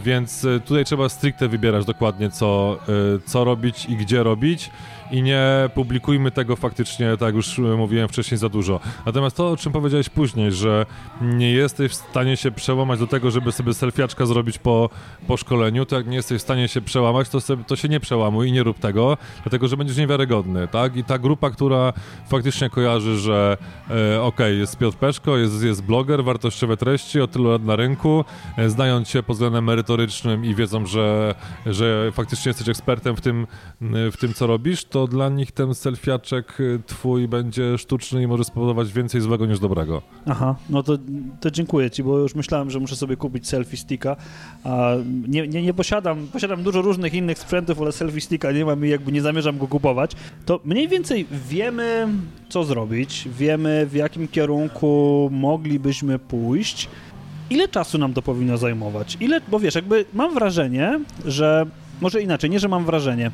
[0.00, 2.78] Więc tutaj trzeba stricte wybierać dokładnie, co,
[3.24, 4.70] co robić i gdzie robić
[5.12, 8.80] i nie publikujmy tego faktycznie, tak jak już mówiłem wcześniej, za dużo.
[9.06, 10.86] Natomiast to, o czym powiedziałeś później, że
[11.20, 14.90] nie jesteś w stanie się przełamać do tego, żeby sobie selfiaczka zrobić po,
[15.26, 18.00] po szkoleniu, to jak nie jesteś w stanie się przełamać, to, sobie, to się nie
[18.00, 20.96] przełamuj i nie rób tego, dlatego, że będziesz niewiarygodny, tak?
[20.96, 21.92] I ta grupa, która
[22.28, 23.56] faktycznie kojarzy, że
[23.90, 28.24] e, okay, jest Piotr Peszko, jest, jest bloger, wartościowe treści, od tylu lat na rynku,
[28.56, 31.34] e, znając się pod względem merytorycznym i wiedzą, że,
[31.66, 33.46] że faktycznie jesteś ekspertem w tym,
[34.12, 38.44] w tym, co robisz, to dla nich ten selfiaczek y, twój będzie sztuczny i może
[38.44, 40.02] spowodować więcej złego niż dobrego.
[40.26, 40.98] Aha, no to,
[41.40, 44.16] to dziękuję ci, bo już myślałem, że muszę sobie kupić selfie sticka,
[45.28, 48.88] nie, nie, nie posiadam, posiadam dużo różnych innych sprzętów, ale selfie sticka nie mam i
[48.88, 50.12] jakby nie zamierzam go kupować.
[50.46, 52.08] To mniej więcej wiemy,
[52.48, 56.88] co zrobić, wiemy, w jakim kierunku moglibyśmy pójść,
[57.50, 59.16] ile czasu nam to powinno zajmować?
[59.20, 61.66] Ile, bo wiesz, jakby mam wrażenie, że
[62.00, 63.30] może inaczej, nie, że mam wrażenie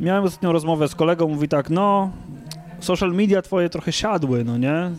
[0.00, 2.10] miałem ostatnią rozmowę z kolegą, mówi tak, no,
[2.80, 4.90] social media twoje trochę siadły, no nie?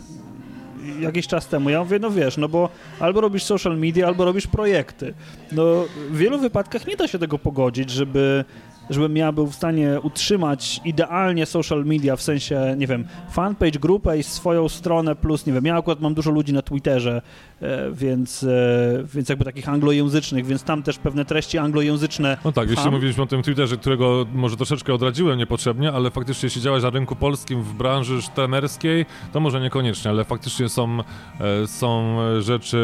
[1.00, 1.70] Jakiś czas temu.
[1.70, 2.68] Ja mówię, no wiesz, no bo
[3.00, 5.14] albo robisz social media, albo robisz projekty.
[5.52, 5.64] No,
[6.10, 8.44] w wielu wypadkach nie da się tego pogodzić, żeby
[8.90, 14.18] żebym ja był w stanie utrzymać idealnie social media, w sensie, nie wiem, fanpage, grupę
[14.18, 17.22] i swoją stronę, plus, nie wiem, ja akurat mam dużo ludzi na Twitterze,
[17.62, 22.68] e, więc, e, więc jakby takich anglojęzycznych, więc tam też pewne treści anglojęzyczne No tak,
[22.68, 22.92] jeśli Fan?
[22.92, 27.16] mówiliśmy o tym Twitterze, którego może troszeczkę odradziłem niepotrzebnie, ale faktycznie jeśli działasz na rynku
[27.16, 32.78] polskim w branży trenerskiej, to może niekoniecznie, ale faktycznie są, e, są rzeczy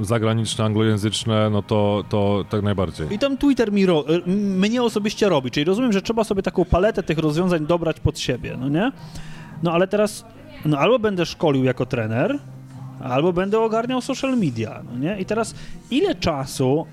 [0.00, 3.06] zagraniczne, anglojęzyczne, no to, to tak najbardziej.
[3.14, 7.02] I tam Twitter mi ro- mnie osobiście robi, czyli rozumiem, że trzeba sobie taką paletę
[7.02, 8.92] tych rozwiązań dobrać pod siebie, no nie?
[9.62, 10.24] No ale teraz,
[10.64, 12.38] no albo będę szkolił jako trener,
[13.00, 15.20] albo będę ogarniał social media, no nie?
[15.20, 15.54] I teraz
[15.90, 16.86] ile czasu,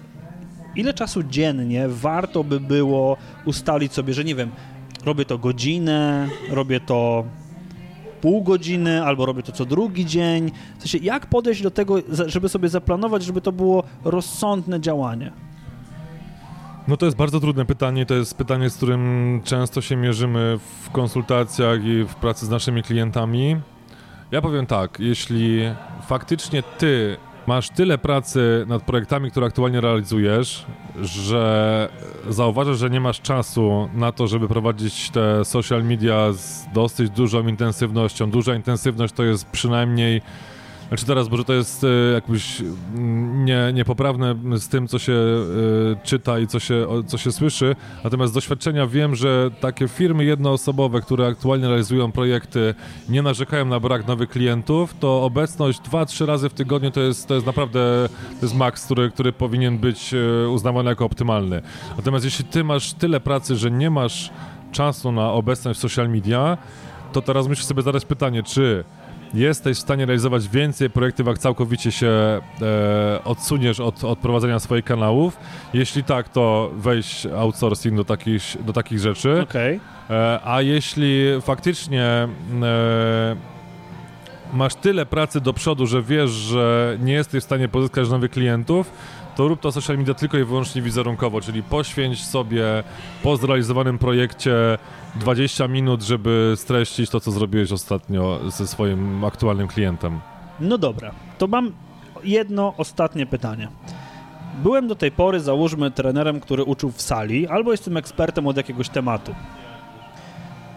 [0.76, 4.52] ile czasu dziennie warto by było ustalić sobie, że nie wiem,
[5.06, 7.24] robię to godzinę, robię to
[8.22, 10.52] pół godziny, albo robię to co drugi dzień.
[10.78, 11.96] W sensie, jak podejść do tego,
[12.26, 15.32] żeby sobie zaplanować, żeby to było rozsądne działanie?
[16.90, 20.90] No to jest bardzo trudne pytanie, to jest pytanie, z którym często się mierzymy w
[20.90, 23.58] konsultacjach i w pracy z naszymi klientami.
[24.32, 25.62] Ja powiem tak, jeśli
[26.08, 27.18] faktycznie ty
[27.48, 30.66] masz tyle pracy nad projektami, które aktualnie realizujesz,
[31.02, 31.90] że
[32.30, 37.48] zauważasz, że nie masz czasu na to, żeby prowadzić te social media z dosyć dużą
[37.48, 38.32] intensywnością.
[38.32, 40.22] Duża intensywność to jest przynajmniej
[40.90, 45.46] znaczy teraz, może to jest e, jakbyś mm, nie, niepoprawne z tym, co się e,
[46.04, 51.02] czyta i co się, co się słyszy, natomiast z doświadczenia wiem, że takie firmy jednoosobowe,
[51.02, 52.76] które aktualnie realizują projekty,
[53.10, 57.34] nie narzekają na brak nowych klientów, to obecność 2-3 razy w tygodniu to jest, to
[57.34, 58.10] jest naprawdę
[58.40, 61.62] to jest maks, który, który powinien być e, uznawany jako optymalny.
[61.98, 64.32] Natomiast jeśli ty masz tyle pracy, że nie masz
[64.72, 66.58] czasu na obecność w social media,
[67.14, 68.84] to teraz musisz sobie zadać pytanie, czy
[69.34, 72.40] jesteś w stanie realizować więcej projektów, jak całkowicie się e,
[73.24, 75.38] odsuniesz od, od prowadzenia swoich kanałów.
[75.74, 79.42] Jeśli tak, to weź outsourcing do takich, do takich rzeczy.
[79.42, 79.80] Okej.
[80.10, 82.28] E, a jeśli faktycznie e,
[84.54, 88.92] masz tyle pracy do przodu, że wiesz, że nie jesteś w stanie pozyskać nowych klientów,
[89.36, 92.64] to rób to social media tylko i wyłącznie wizerunkowo, czyli poświęć sobie
[93.24, 94.78] po zrealizowanym projekcie
[95.16, 100.20] 20 minut, żeby streścić to, co zrobiłeś ostatnio ze swoim aktualnym klientem.
[100.60, 101.72] No dobra, to mam
[102.24, 103.68] jedno ostatnie pytanie.
[104.64, 108.90] Byłem do tej pory, załóżmy, trenerem, który uczył w sali, albo jestem ekspertem od jakiegoś
[108.90, 109.36] tematu.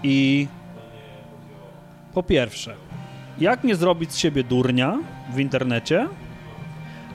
[0.02, 0.48] I
[2.14, 2.74] po pierwsze,
[3.38, 4.98] jak nie zrobić z siebie durnia
[5.34, 6.08] w internecie?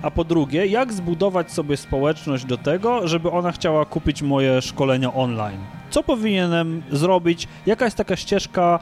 [0.02, 5.14] A po drugie, jak zbudować sobie społeczność do tego, żeby ona chciała kupić moje szkolenia
[5.14, 5.77] online?
[5.90, 7.48] Co powinienem zrobić?
[7.66, 8.80] Jaka jest taka ścieżka?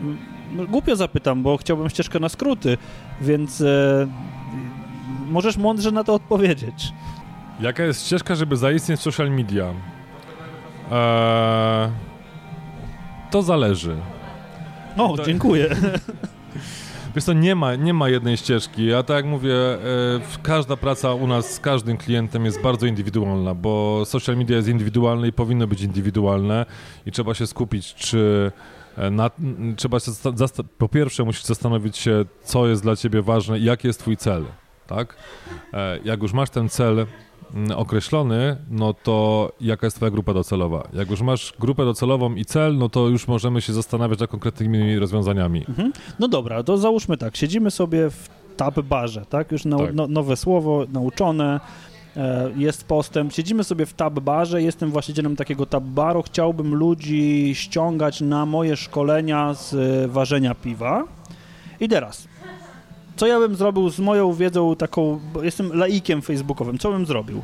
[0.00, 0.18] Mm,
[0.68, 2.78] Głupio zapytam, bo chciałbym ścieżkę na skróty,
[3.20, 4.06] więc e,
[5.28, 6.92] możesz mądrze na to odpowiedzieć.
[7.60, 9.64] Jaka jest ścieżka, żeby zaistnieć w social media?
[10.92, 11.90] Eee,
[13.30, 13.96] to zależy.
[14.96, 15.68] O, To- dziękuję.
[17.14, 18.86] Wiesz co, nie ma, nie ma jednej ścieżki.
[18.86, 19.78] Ja tak jak mówię, e,
[20.42, 25.28] każda praca u nas z każdym klientem jest bardzo indywidualna, bo social media jest indywidualne
[25.28, 26.66] i powinno być indywidualne
[27.06, 28.52] i trzeba się skupić, czy
[28.96, 29.30] e, na,
[29.76, 30.10] trzeba się
[30.78, 34.44] po pierwsze musisz zastanowić się, co jest dla ciebie ważne i jaki jest twój cel,
[34.86, 35.16] tak?
[35.72, 37.06] E, Jak już masz ten cel
[37.76, 40.88] określony, no to jaka jest twoja grupa docelowa?
[40.92, 44.98] Jak już masz grupę docelową i cel, no to już możemy się zastanawiać nad konkretnymi
[44.98, 45.64] rozwiązaniami.
[45.68, 45.92] Mhm.
[46.18, 49.52] No dobra, to załóżmy tak, siedzimy sobie w tab barze, tak?
[49.52, 49.94] Już nau- Tak.
[49.94, 51.60] No, nowe słowo, nauczone,
[52.16, 53.32] e, jest postęp.
[53.32, 58.76] Siedzimy sobie w tab barze, jestem właścicielem takiego tab baru, chciałbym ludzi ściągać na moje
[58.76, 61.04] szkolenia z e, ważenia piwa.
[61.80, 62.28] I teraz,
[63.16, 67.42] co ja bym zrobił z moją wiedzą taką, bo jestem laikiem facebookowym, co bym zrobił?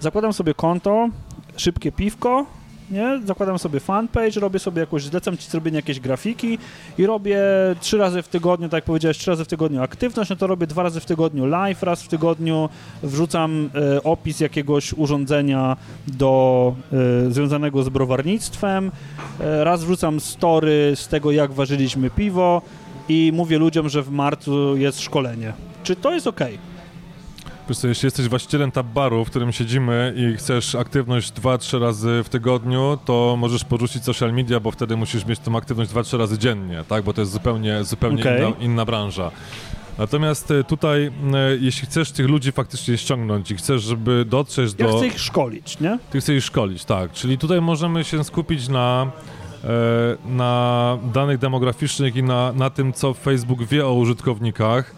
[0.00, 1.08] Zakładam sobie konto,
[1.56, 2.46] szybkie piwko,
[2.90, 3.20] nie?
[3.24, 6.58] Zakładam sobie fanpage, robię sobie jakoś, zlecam ci zrobienie jakiejś grafiki
[6.98, 7.38] i robię
[7.80, 10.66] trzy razy w tygodniu, tak jak powiedziałeś, trzy razy w tygodniu aktywność, no to robię
[10.66, 12.68] dwa razy w tygodniu live, raz w tygodniu
[13.02, 15.76] wrzucam e, opis jakiegoś urządzenia
[16.08, 16.74] do,
[17.28, 18.90] e, związanego z browarnictwem,
[19.40, 22.62] e, raz wrzucam story z tego, jak ważyliśmy piwo
[23.10, 25.52] i mówię ludziom, że w marcu jest szkolenie.
[25.82, 26.40] Czy to jest ok?
[27.68, 32.22] Wiesz co, jeśli jesteś właścicielem tab baru, w którym siedzimy i chcesz aktywność 2-3 razy
[32.24, 36.38] w tygodniu, to możesz porzucić social media, bo wtedy musisz mieć tą aktywność 2-3 razy
[36.38, 37.04] dziennie, tak?
[37.04, 38.38] Bo to jest zupełnie, zupełnie Okej.
[38.38, 39.30] inna, inna branża.
[39.98, 41.10] Natomiast e, tutaj, e,
[41.60, 44.96] jeśli chcesz tych ludzi faktycznie ściągnąć i chcesz, żeby dotrzeć Ja do...
[44.96, 45.98] chcę ich szkolić, nie?
[46.10, 47.12] Ty chcesz ich szkolić, tak.
[47.12, 49.10] Czyli tutaj możemy się skupić na,
[50.24, 54.94] na danych demograficznych i na, na tym, co Facebook wie o użytkownikach.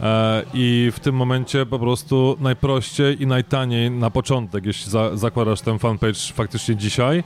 [0.00, 5.60] E, I w tym momencie po prostu najprościej i najtaniej na początek, jeśli za, zakładasz
[5.60, 7.22] ten fanpage faktycznie dzisiaj, e,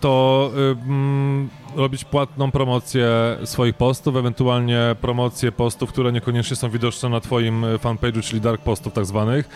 [0.00, 0.50] to
[0.86, 3.08] mm, robić płatną promocję
[3.44, 8.92] swoich postów, ewentualnie promocję postów, które niekoniecznie są widoczne na Twoim fanpage'u, czyli dark postów
[8.92, 9.48] tak zwanych.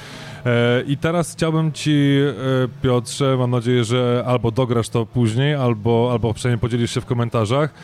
[0.46, 2.18] E, I teraz chciałbym Ci,
[2.82, 7.74] Piotrze, mam nadzieję, że albo dograsz to później, albo, albo przynajmniej podzielisz się w komentarzach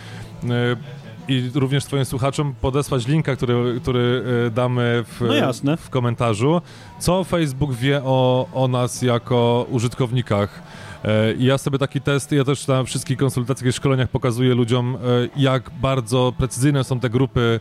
[1.28, 5.20] i również Twoim słuchaczom podesłać linka, który, który e, damy w,
[5.64, 6.61] no w komentarzu,
[6.99, 10.62] co Facebook wie o, o nas jako użytkownikach.
[11.05, 14.99] E, ja sobie taki test, ja też na wszystkich konsultacjach i szkoleniach pokazuję ludziom, e,
[15.37, 17.61] jak bardzo precyzyjne są te grupy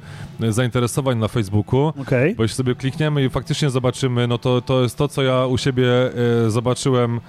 [0.50, 1.94] zainteresowań na Facebooku.
[2.02, 2.36] Okay.
[2.38, 5.58] Bo jeśli sobie klikniemy i faktycznie zobaczymy, no to, to jest to, co ja u
[5.58, 5.86] siebie
[6.48, 7.20] zobaczyłem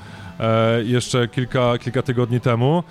[0.85, 2.83] jeszcze kilka, kilka tygodni temu.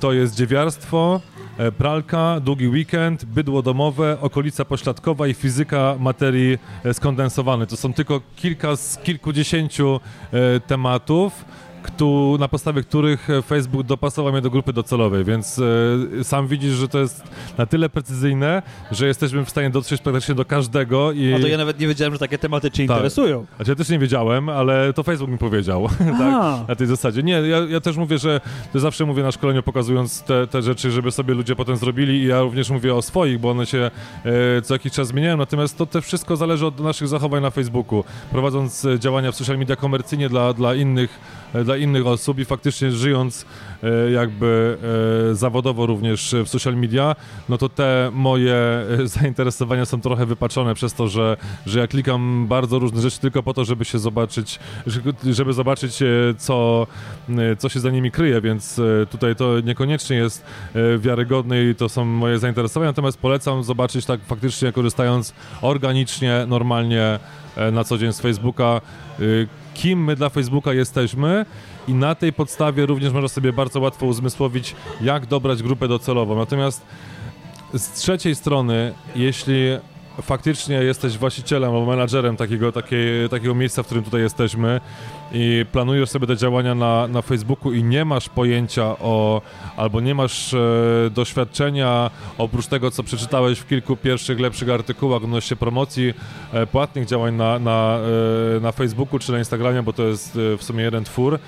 [0.00, 1.20] To jest dziewiarstwo,
[1.58, 7.66] E, pralka, długi weekend, bydło domowe, okolica pośladkowa i fizyka materii e, skondensowanej.
[7.66, 10.00] To są tylko kilka z kilkudziesięciu
[10.32, 11.44] e, tematów
[11.82, 15.58] kto, na podstawie których e, Facebook dopasował mnie do grupy docelowej, więc
[16.20, 17.22] e, sam widzisz, że to jest
[17.58, 21.30] na tyle precyzyjne, że jesteśmy w stanie dotrzeć praktycznie do każdego i...
[21.30, 22.96] No to ja nawet nie wiedziałem, że takie tematy cię tak.
[22.96, 23.46] interesują.
[23.56, 27.22] Znaczy ja też nie wiedziałem, ale to Facebook mi powiedział, tak, na tej zasadzie.
[27.22, 28.40] Nie, ja, ja też mówię, że
[28.72, 32.26] to zawsze mówię na szkoleniu, pokazując te, te rzeczy, żeby sobie ludzie potem zrobili i
[32.26, 33.90] ja również mówię o swoich, bo one się
[34.58, 38.04] e, co jakiś czas zmieniają, natomiast to też wszystko zależy od naszych zachowań na Facebooku.
[38.30, 43.46] Prowadząc działania w social media komercyjnie dla, dla innych dla innych osób i faktycznie żyjąc
[43.82, 44.78] e, jakby
[45.30, 47.16] e, zawodowo również w social media,
[47.48, 48.56] no to te moje
[49.04, 51.36] zainteresowania są trochę wypaczone przez to, że,
[51.66, 54.58] że ja klikam bardzo różne rzeczy tylko po to, żeby się zobaczyć,
[55.30, 55.98] żeby zobaczyć
[56.38, 56.86] co,
[57.58, 58.80] co się za nimi kryje, więc
[59.10, 60.44] tutaj to niekoniecznie jest
[60.98, 67.18] wiarygodne i to są moje zainteresowania, natomiast polecam zobaczyć tak faktycznie korzystając organicznie, normalnie
[67.72, 68.80] na co dzień z Facebooka,
[69.74, 71.46] kim my dla Facebooka jesteśmy
[71.88, 76.36] i na tej podstawie również można sobie bardzo łatwo uzmysłowić, jak dobrać grupę docelową.
[76.36, 76.86] Natomiast
[77.74, 79.56] z trzeciej strony, jeśli
[80.22, 84.80] faktycznie jesteś właścicielem albo menadżerem takiego, takiej, takiego miejsca, w którym tutaj jesteśmy
[85.32, 89.42] i planujesz sobie te działania na, na Facebooku i nie masz pojęcia o,
[89.76, 90.58] albo nie masz e,
[91.10, 96.14] doświadczenia oprócz tego, co przeczytałeś w kilku pierwszych, lepszych artykułach odnośnie promocji
[96.52, 97.98] e, płatnych działań na, na,
[98.56, 101.38] e, na Facebooku czy na Instagramie, bo to jest e, w sumie jeden twór e,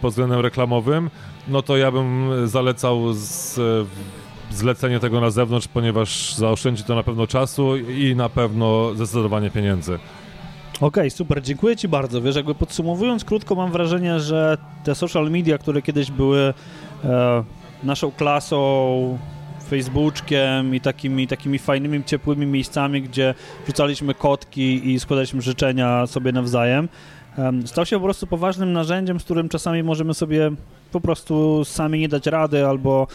[0.00, 1.10] pod względem reklamowym,
[1.48, 3.60] no to ja bym zalecał z
[4.50, 9.98] zlecenie tego na zewnątrz, ponieważ zaoszczędzi to na pewno czasu i na pewno zdecydowanie pieniędzy.
[10.80, 12.22] Okej, okay, super, dziękuję Ci bardzo.
[12.22, 16.54] Wiesz, jakby podsumowując krótko, mam wrażenie, że te social media, które kiedyś były
[17.04, 17.44] e,
[17.82, 19.18] naszą klasą,
[19.68, 23.34] Facebookiem i takimi, takimi fajnymi, ciepłymi miejscami, gdzie
[23.66, 26.88] rzucaliśmy kotki i składaliśmy życzenia sobie nawzajem,
[27.38, 30.50] e, stał się po prostu poważnym narzędziem, z którym czasami możemy sobie
[30.92, 33.06] po prostu sami nie dać rady albo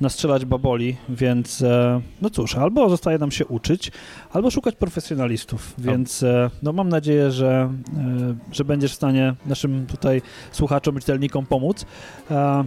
[0.00, 3.92] nastrzelać baboli, więc e, no cóż, albo zostaje nam się uczyć,
[4.32, 9.86] albo szukać profesjonalistów, więc e, no mam nadzieję, że, e, że będziesz w stanie naszym
[9.86, 10.22] tutaj
[10.52, 11.86] słuchaczom, czytelnikom pomóc.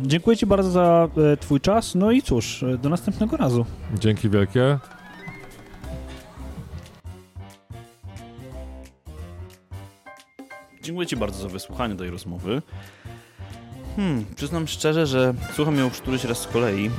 [0.03, 1.07] Dziękuję Ci bardzo za
[1.39, 3.65] Twój czas, no i cóż, do następnego razu.
[3.99, 4.80] Dzięki wielkie.
[10.82, 12.61] Dziękuję Ci bardzo za wysłuchanie tej rozmowy.
[13.97, 16.89] Hmm, przyznam szczerze, że słucham ją już któryś raz z kolei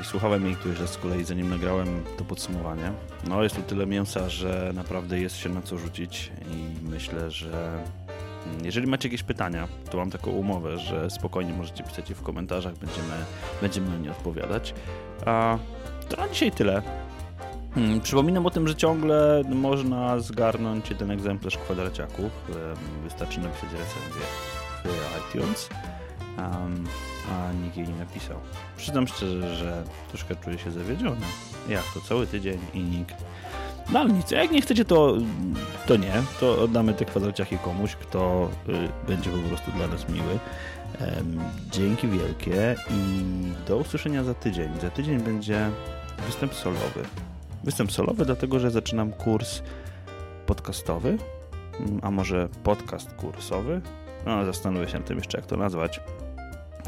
[0.00, 2.92] i słuchałem jej któryś raz z kolei, zanim nagrałem to podsumowanie.
[3.28, 7.50] No, jest tu tyle mięsa, że naprawdę jest się na co rzucić i myślę, że
[8.44, 12.22] hmm, jeżeli macie jakieś pytania, to mam taką umowę, że spokojnie możecie pisać je w
[12.22, 13.14] komentarzach, będziemy,
[13.62, 14.74] będziemy na nie odpowiadać.
[15.26, 15.58] A
[16.08, 16.82] to na dzisiaj tyle.
[17.74, 22.32] Hmm, przypominam o tym, że ciągle można zgarnąć jeden egzemplarz kwadraciaków.
[23.04, 24.22] Wystarczy napisać recenzję
[24.84, 25.68] w iTunes
[26.38, 26.86] um,
[27.32, 28.36] a nikt jej nie napisał.
[28.76, 31.26] Przyznam szczerze, że troszkę czuję się zawiedziony.
[31.68, 33.14] Jak to cały tydzień i nikt.
[33.92, 35.16] No ale nic, jak nie chcecie, to,
[35.86, 36.12] to nie.
[36.40, 40.38] To oddamy te kwadraciachy komuś, kto y, będzie po prostu dla nas miły.
[41.70, 43.22] Dzięki wielkie i
[43.68, 44.80] do usłyszenia za tydzień.
[44.80, 45.70] Za tydzień będzie
[46.26, 47.02] występ solowy.
[47.64, 49.62] Występ solowy, dlatego że zaczynam kurs
[50.46, 51.18] podcastowy,
[52.02, 53.80] a może podcast kursowy.
[54.26, 56.00] No, zastanowię się nad tym jeszcze, jak to nazwać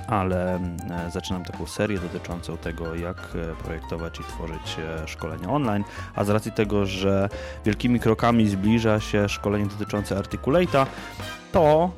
[0.06, 5.84] ale e, zaczynam taką serię dotyczącą tego, jak e, projektować i tworzyć e, szkolenia online,
[6.14, 7.28] a z racji tego, że
[7.64, 10.86] wielkimi krokami zbliża się szkolenie dotyczące Articulate'a,
[11.52, 11.90] to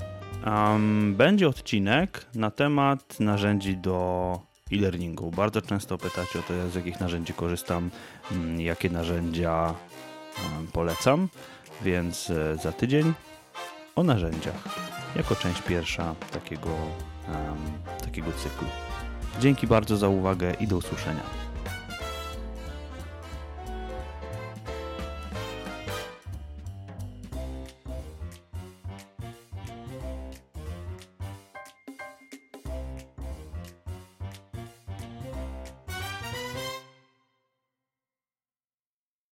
[0.46, 4.40] um, będzie odcinek na temat narzędzi do
[4.72, 5.30] e-learningu.
[5.30, 7.90] Bardzo często pytacie o to, z jakich narzędzi korzystam,
[8.58, 9.74] jakie narzędzia
[10.72, 11.28] polecam.
[11.82, 12.32] Więc
[12.62, 13.12] za tydzień
[13.96, 14.62] o narzędziach,
[15.16, 16.70] jako część pierwsza takiego,
[18.04, 18.68] takiego cyklu.
[19.40, 21.45] Dzięki bardzo za uwagę i do usłyszenia.